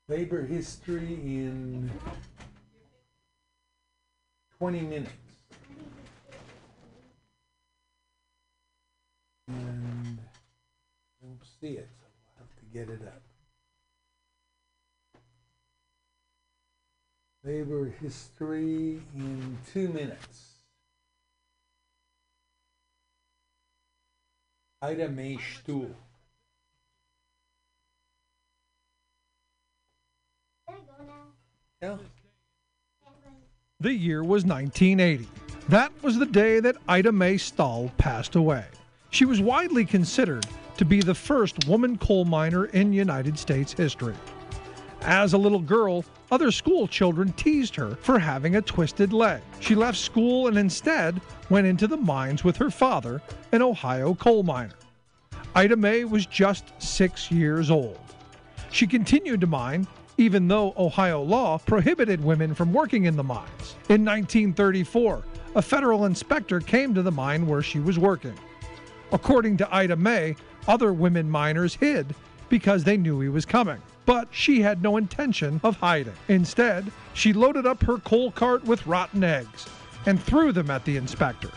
[0.09, 1.91] labor history in
[4.57, 5.13] 20 minutes.
[9.49, 13.21] And I don't see it, so we'll have to get it up.
[17.45, 20.55] Labor history in two minutes.
[24.81, 25.77] Ida Mae Stull.
[25.77, 25.95] Can I go now?
[31.83, 31.97] Yeah.
[33.81, 35.27] The year was 1980.
[35.69, 38.65] That was the day that Ida Mae Stull passed away.
[39.11, 44.15] She was widely considered to be the first woman coal miner in United States history.
[45.03, 49.41] As a little girl, other school children teased her for having a twisted leg.
[49.61, 53.23] She left school and instead went into the mines with her father,
[53.53, 54.75] an Ohio coal miner.
[55.55, 57.99] Ida Mae was just six years old.
[58.71, 59.87] She continued to mine
[60.21, 63.77] even though Ohio law prohibited women from working in the mines.
[63.89, 65.25] In 1934,
[65.55, 68.35] a federal inspector came to the mine where she was working.
[69.13, 70.37] According to Ida Mae,
[70.69, 72.15] other women miners hid
[72.51, 73.81] because they knew he was coming.
[74.05, 76.13] But she had no intention of hiding.
[76.29, 79.67] Instead, she loaded up her coal cart with rotten eggs
[80.05, 81.51] and threw them at the inspector.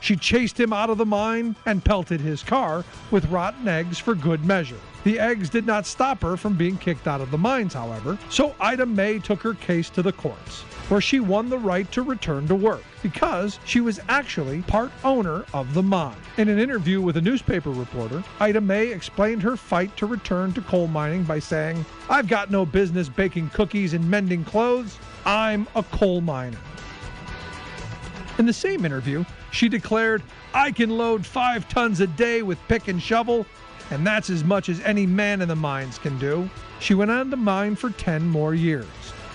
[0.00, 4.14] She chased him out of the mine and pelted his car with rotten eggs for
[4.14, 4.80] good measure.
[5.04, 8.54] The eggs did not stop her from being kicked out of the mines, however, so
[8.60, 10.60] Ida Mae took her case to the courts,
[10.90, 15.46] where she won the right to return to work because she was actually part owner
[15.54, 16.16] of the mine.
[16.36, 20.60] In an interview with a newspaper reporter, Ida Mae explained her fight to return to
[20.60, 24.98] coal mining by saying, I've got no business baking cookies and mending clothes.
[25.24, 26.58] I'm a coal miner.
[28.38, 30.22] In the same interview, she declared,
[30.54, 33.46] I can load five tons a day with pick and shovel,
[33.90, 36.48] and that's as much as any man in the mines can do.
[36.78, 38.86] She went on to mine for 10 more years.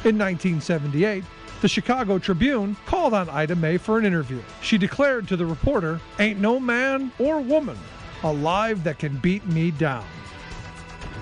[0.04, 1.24] In 1978,
[1.62, 4.42] the Chicago Tribune called on Ida Mae for an interview.
[4.62, 7.78] She declared to the reporter, Ain't no man or woman
[8.24, 10.06] alive that can beat me down.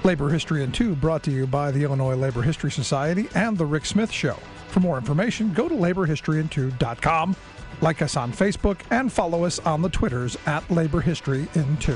[0.04, 3.66] Labor History in 2 brought to you by the Illinois Labor History Society and The
[3.66, 4.38] Rick Smith Show.
[4.68, 7.36] For more information, go to laborhistoryin2.com,
[7.84, 11.96] like us on Facebook, and follow us on the Twitters at Labor History in 2.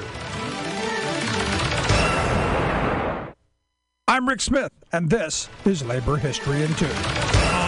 [4.10, 6.86] I'm Rick Smith, and this is Labor History in 2.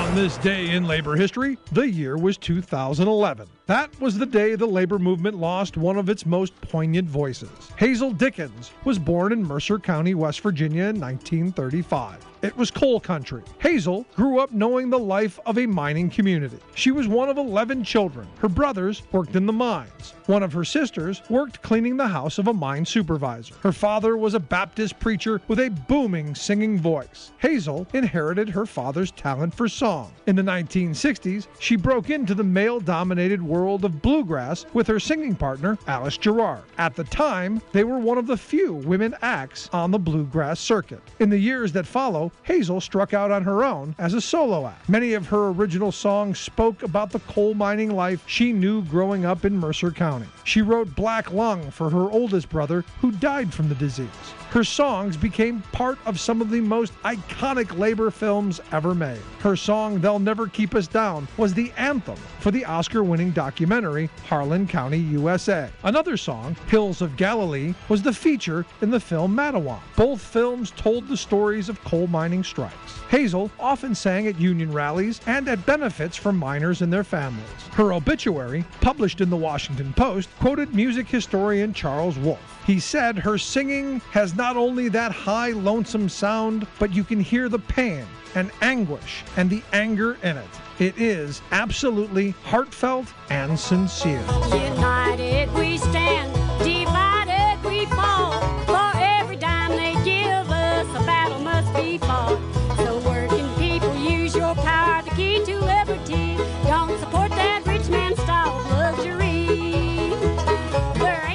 [0.10, 3.48] On this day in labor history, the year was 2011.
[3.68, 7.52] That was the day the labor movement lost one of its most poignant voices.
[7.78, 12.26] Hazel Dickens was born in Mercer County, West Virginia in 1935.
[12.42, 13.44] It was coal country.
[13.60, 16.58] Hazel grew up knowing the life of a mining community.
[16.74, 18.28] She was one of 11 children.
[18.40, 20.14] Her brothers worked in the mines.
[20.30, 23.56] One of her sisters worked cleaning the house of a mine supervisor.
[23.64, 27.32] Her father was a Baptist preacher with a booming singing voice.
[27.40, 30.12] Hazel inherited her father's talent for song.
[30.28, 35.34] In the 1960s, she broke into the male dominated world of bluegrass with her singing
[35.34, 36.62] partner, Alice Gerrard.
[36.78, 41.02] At the time, they were one of the few women acts on the bluegrass circuit.
[41.18, 44.88] In the years that follow, Hazel struck out on her own as a solo act.
[44.88, 49.44] Many of her original songs spoke about the coal mining life she knew growing up
[49.44, 50.19] in Mercer County.
[50.44, 54.08] She wrote Black Lung for her oldest brother, who died from the disease.
[54.50, 59.22] Her songs became part of some of the most iconic labor films ever made.
[59.42, 64.10] Her song, They'll Never Keep Us Down, was the anthem for the Oscar winning documentary
[64.28, 65.70] Harlan County, USA.
[65.84, 69.80] Another song, Hills of Galilee, was the feature in the film Matewan.
[69.96, 73.00] Both films told the stories of coal mining strikes.
[73.10, 77.48] Hazel often sang at union rallies and at benefits for miners and their families.
[77.74, 80.09] Her obituary, published in the Washington Post,
[80.40, 82.62] quoted music historian Charles Wolfe.
[82.66, 87.50] He said her singing has not only that high, lonesome sound, but you can hear
[87.50, 88.06] the pain
[88.36, 90.50] and anguish and the anger in it.
[90.80, 94.24] It is absolutely heartfelt and sincere.
[94.52, 96.49] United we stand,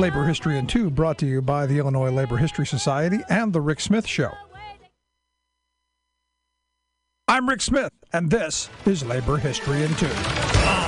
[0.05, 3.61] Labor History in 2 brought to you by the Illinois Labor History Society and The
[3.63, 4.33] Rick Smith Show.
[7.27, 10.44] I'm Rick Smith, and this is Labor History in 2.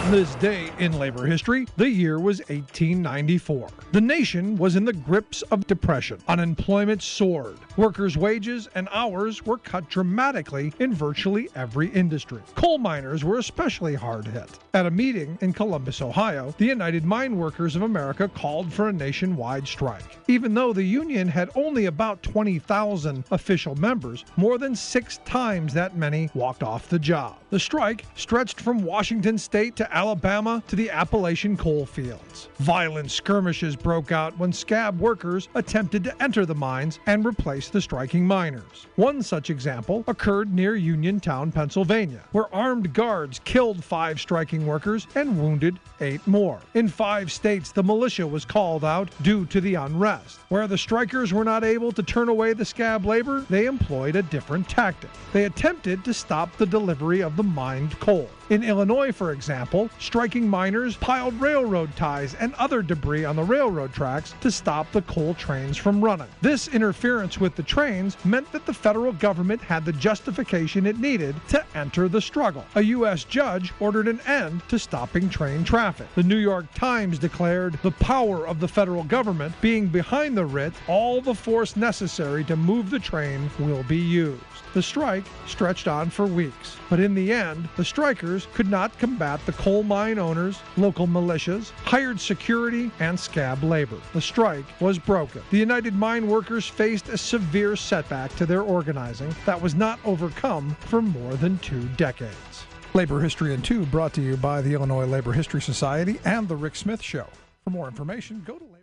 [0.06, 3.68] On this day in labor history, the year was 1894.
[3.90, 6.20] The nation was in the grips of depression.
[6.28, 7.58] Unemployment soared.
[7.76, 12.40] Workers' wages and hours were cut dramatically in virtually every industry.
[12.54, 14.48] Coal miners were especially hard hit.
[14.74, 18.92] At a meeting in Columbus, Ohio, the United Mine Workers of America called for a
[18.92, 20.18] nationwide strike.
[20.28, 25.96] Even though the union had only about 20,000 official members, more than six times that
[25.96, 27.38] many walked off the job.
[27.50, 32.50] The strike stretched from Washington state to Alabama to the Appalachian coal fields.
[32.58, 37.80] Violent skirmishes broke out when scab workers attempted to enter the mines and replace the
[37.80, 38.86] striking miners.
[38.96, 45.40] One such example occurred near Uniontown, Pennsylvania, where armed guards killed five striking workers and
[45.40, 46.60] wounded eight more.
[46.74, 50.40] In five states, the militia was called out due to the unrest.
[50.50, 54.22] Where the strikers were not able to turn away the scab labor, they employed a
[54.24, 55.08] different tactic.
[55.32, 58.28] They attempted to stop the delivery of the mined coal.
[58.48, 63.92] In Illinois, for example, striking miners piled railroad ties and other debris on the railroad
[63.92, 66.28] tracks to stop the coal trains from running.
[66.42, 71.34] This interference with the trains meant that the federal government had the justification it needed
[71.48, 72.64] to enter the struggle.
[72.76, 73.24] A U.S.
[73.24, 76.06] judge ordered an end to stopping train traffic.
[76.14, 80.72] The New York Times declared the power of the federal government being behind the writ,
[80.86, 84.40] all the force necessary to move the train will be used.
[84.76, 89.40] The strike stretched on for weeks, but in the end, the strikers could not combat
[89.46, 93.96] the coal mine owners, local militias, hired security, and scab labor.
[94.12, 95.40] The strike was broken.
[95.50, 100.76] The United Mine Workers faced a severe setback to their organizing that was not overcome
[100.80, 102.66] for more than two decades.
[102.92, 106.56] Labor History in Two brought to you by the Illinois Labor History Society and The
[106.56, 107.28] Rick Smith Show.
[107.64, 108.75] For more information, go to.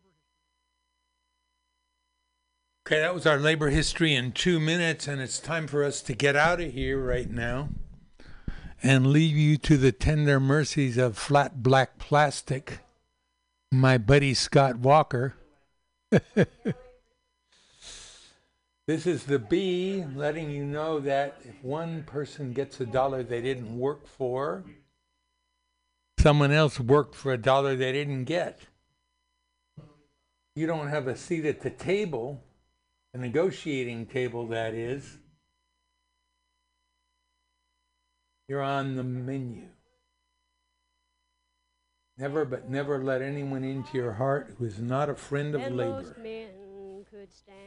[2.85, 6.14] Okay, that was our labor history in two minutes, and it's time for us to
[6.14, 7.69] get out of here right now
[8.84, 12.80] and leave you to the tender mercies of flat black plastic,
[13.72, 15.34] my buddy Scott Walker.
[16.35, 16.45] this
[19.07, 23.80] is the B letting you know that if one person gets a dollar they didn't
[23.80, 24.65] work for,
[26.19, 28.60] someone else worked for a dollar they didn't get.
[30.57, 32.43] You don't have a seat at the table
[33.14, 35.18] a negotiating table, that is,
[38.48, 39.68] you're on the menu.
[42.18, 45.77] Never, but never let anyone into your heart who is not a friend of And
[45.77, 45.91] labor.
[46.02, 46.49] most men
[47.10, 47.57] could stand.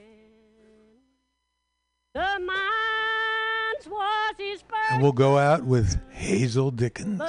[2.15, 7.21] The mines was his first, And we'll go out with Hazel Dickens.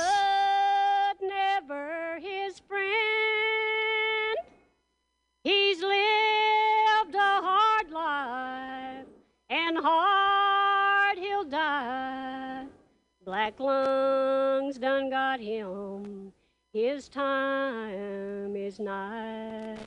[13.47, 16.33] Black lungs done got him.
[16.73, 19.77] His time is nigh.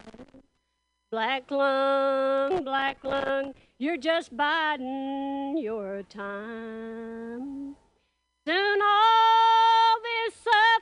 [1.11, 7.77] Black lung, black lung, you're just biding your time.
[8.47, 10.37] Soon all this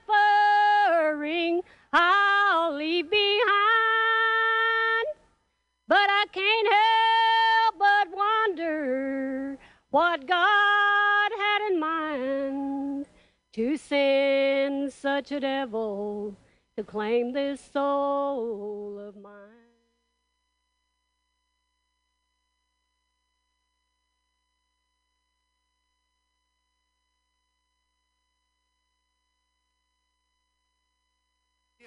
[0.06, 3.48] suffering I'll leave behind.
[5.88, 9.59] But I can't help but wonder
[9.90, 10.88] what God
[11.78, 13.06] mind
[13.52, 16.36] to send such a devil
[16.76, 19.48] to claim this soul of mine.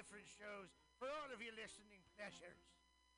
[0.02, 2.58] different shows for all of your listening pleasures.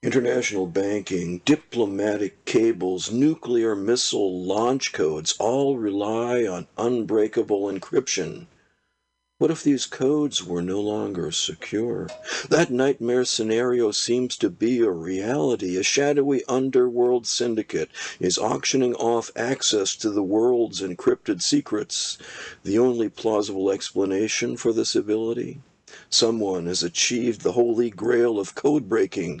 [0.00, 8.46] International banking, diplomatic cables, nuclear missile launch codes all rely on unbreakable encryption.
[9.38, 12.06] What if these codes were no longer secure?
[12.48, 15.76] That nightmare scenario seems to be a reality.
[15.76, 22.18] A shadowy underworld syndicate is auctioning off access to the world's encrypted secrets.
[22.62, 25.60] The only plausible explanation for this ability?
[26.10, 29.40] Someone has achieved the holy grail of code breaking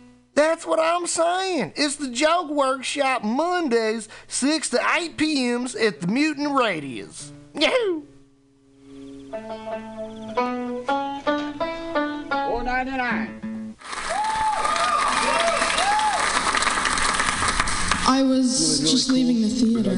[0.33, 1.73] That's what I'm saying.
[1.75, 7.31] It's the Joke Workshop Mondays, 6 to 8 p.m.s at the Mutant Radius.
[7.53, 8.03] Yahoo!
[12.51, 13.75] Four ninety nine.
[18.07, 19.95] I was just leaving the theater.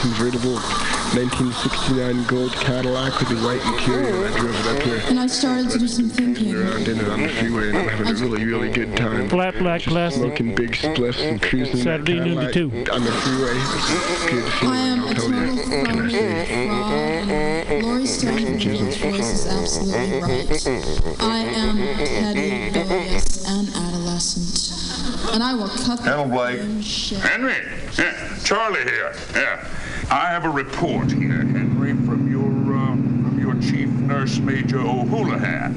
[0.00, 4.26] convertible 1969 gold Cadillac with the white interior.
[4.26, 5.00] and I drove it up here.
[5.06, 6.52] And I started to do some thinking.
[6.56, 9.28] Around in it on the freeway, and I'm having a really, really good time.
[9.28, 10.18] Flat black Just classic.
[10.22, 12.92] Smoking big spliffs and cruising that Saturday noon to Cadillac two.
[12.92, 13.54] on the freeway.
[13.54, 15.30] It's good I feeling, am I'll a tell you.
[15.30, 16.66] total What can I say?
[16.66, 17.82] fraud.
[17.84, 21.20] Laurie Stone's voice is absolutely right.
[21.20, 25.32] I am petty, rebellious, and adolescent.
[25.32, 26.58] And I will cut the Hello, Blake.
[26.58, 27.18] damn shit.
[27.20, 27.54] Henry,
[27.98, 29.14] yeah, Charlie here.
[29.34, 29.64] Yeah,
[30.10, 32.44] I have a report here, Henry, from your
[32.76, 35.74] um, from your chief nurse, Major O'Houlihan.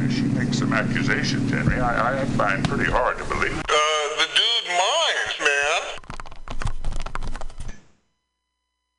[0.00, 1.80] Uh, She makes some accusations, Henry.
[1.80, 3.58] I, I find pretty hard to believe.
[3.58, 3.74] Uh,
[4.18, 5.82] the dude minds, man.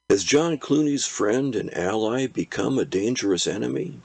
[0.09, 3.99] Has John Clooney's friend and ally become a dangerous enemy?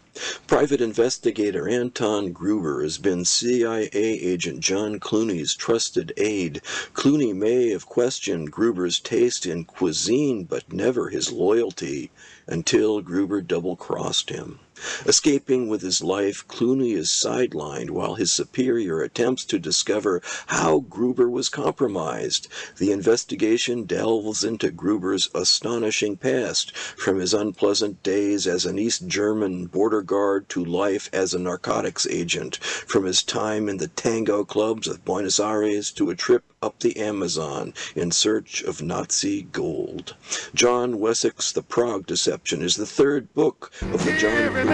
[0.46, 6.60] Private investigator Anton Gruber has been CIA agent John Clooney's trusted aide.
[6.92, 12.10] Clooney may have questioned Gruber's taste in cuisine, but never his loyalty
[12.46, 14.58] until Gruber double crossed him.
[15.04, 21.28] Escaping with his life, Clooney is sidelined while his superior attempts to discover how Gruber
[21.28, 22.48] was compromised.
[22.78, 29.66] The investigation delves into Gruber's astonishing past, from his unpleasant days as an East German
[29.66, 34.88] border guard to life as a narcotics agent, from his time in the tango clubs
[34.88, 40.14] of Buenos Aires to a trip up the Amazon in search of Nazi gold.
[40.54, 44.64] John Wessex' The Prague Deception is the third book of the John Gruber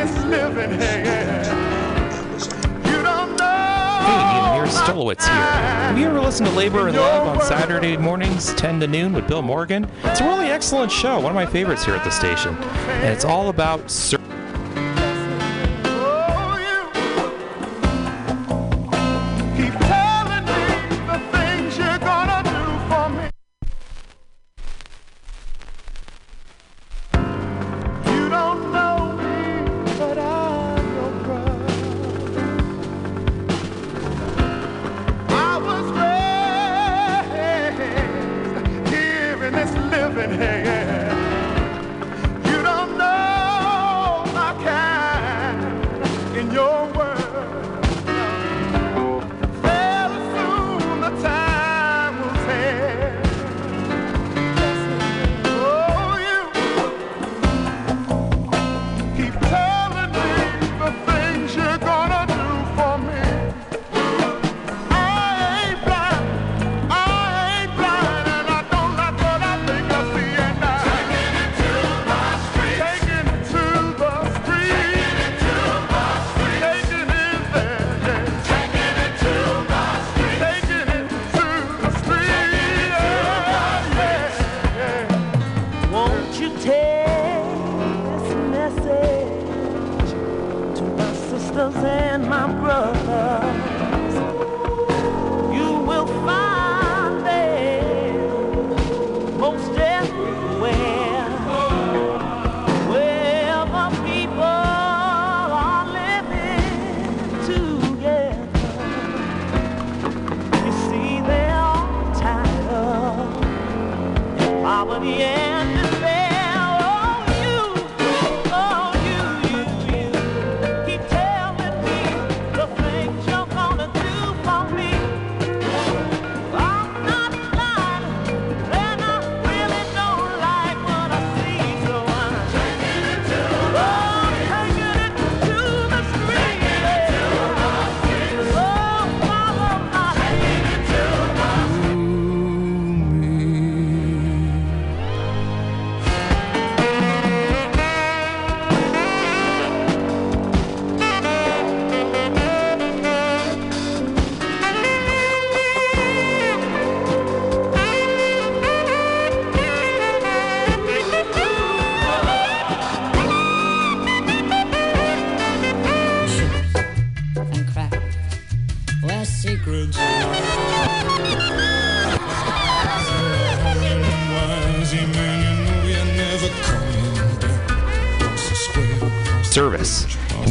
[4.03, 5.33] Hey, Ian here, Stolowitz here.
[5.33, 9.29] Have you ever listened to Labor and Love on Saturday mornings, 10 to noon, with
[9.29, 9.89] Bill Morgan?
[10.03, 12.57] It's a really excellent show, one of my favorites here at the station.
[12.57, 13.89] And it's all about.
[13.89, 14.19] Sur-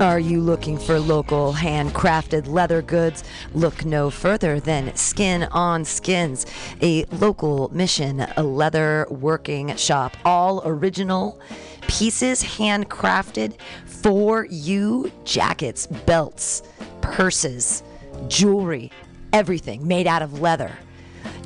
[0.00, 3.24] Are you looking for local handcrafted leather goods?
[3.54, 6.46] Look no further than Skin on Skins,
[6.80, 10.16] a local mission a leather working shop.
[10.24, 11.40] All original
[11.88, 13.56] pieces handcrafted
[13.86, 16.62] for you jackets, belts,
[17.00, 17.82] purses,
[18.28, 18.92] jewelry,
[19.32, 20.72] everything made out of leather.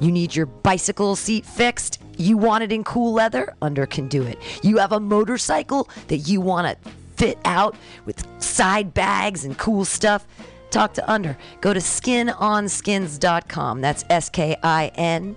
[0.01, 2.01] You need your bicycle seat fixed?
[2.19, 3.55] You want it in cool leather?
[3.63, 4.39] Under can do it.
[4.63, 9.85] You have a motorcycle that you want to fit out with side bags and cool
[9.85, 10.27] stuff?
[10.71, 11.37] Talk to Under.
[11.61, 13.81] Go to skinonskins.com.
[13.81, 15.37] That's S K I N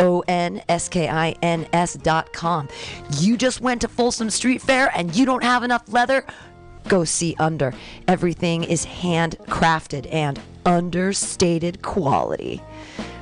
[0.00, 2.68] O N S K I N S.com.
[3.18, 6.24] You just went to Folsom Street Fair and you don't have enough leather?
[6.88, 7.74] Go see Under.
[8.08, 12.62] Everything is handcrafted and understated quality.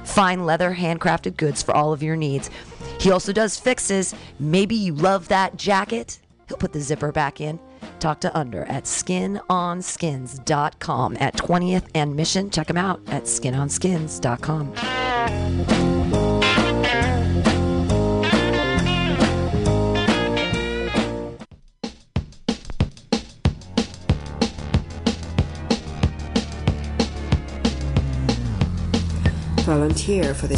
[0.08, 2.50] Fine leather, handcrafted goods for all of your needs.
[2.98, 4.14] He also does fixes.
[4.40, 6.18] Maybe you love that jacket.
[6.48, 7.60] He'll put the zipper back in.
[8.00, 12.50] Talk to Under at skinonskins.com at 20th and Mission.
[12.50, 15.97] Check him out at skinonskins.com.
[29.68, 30.56] Volunteer for the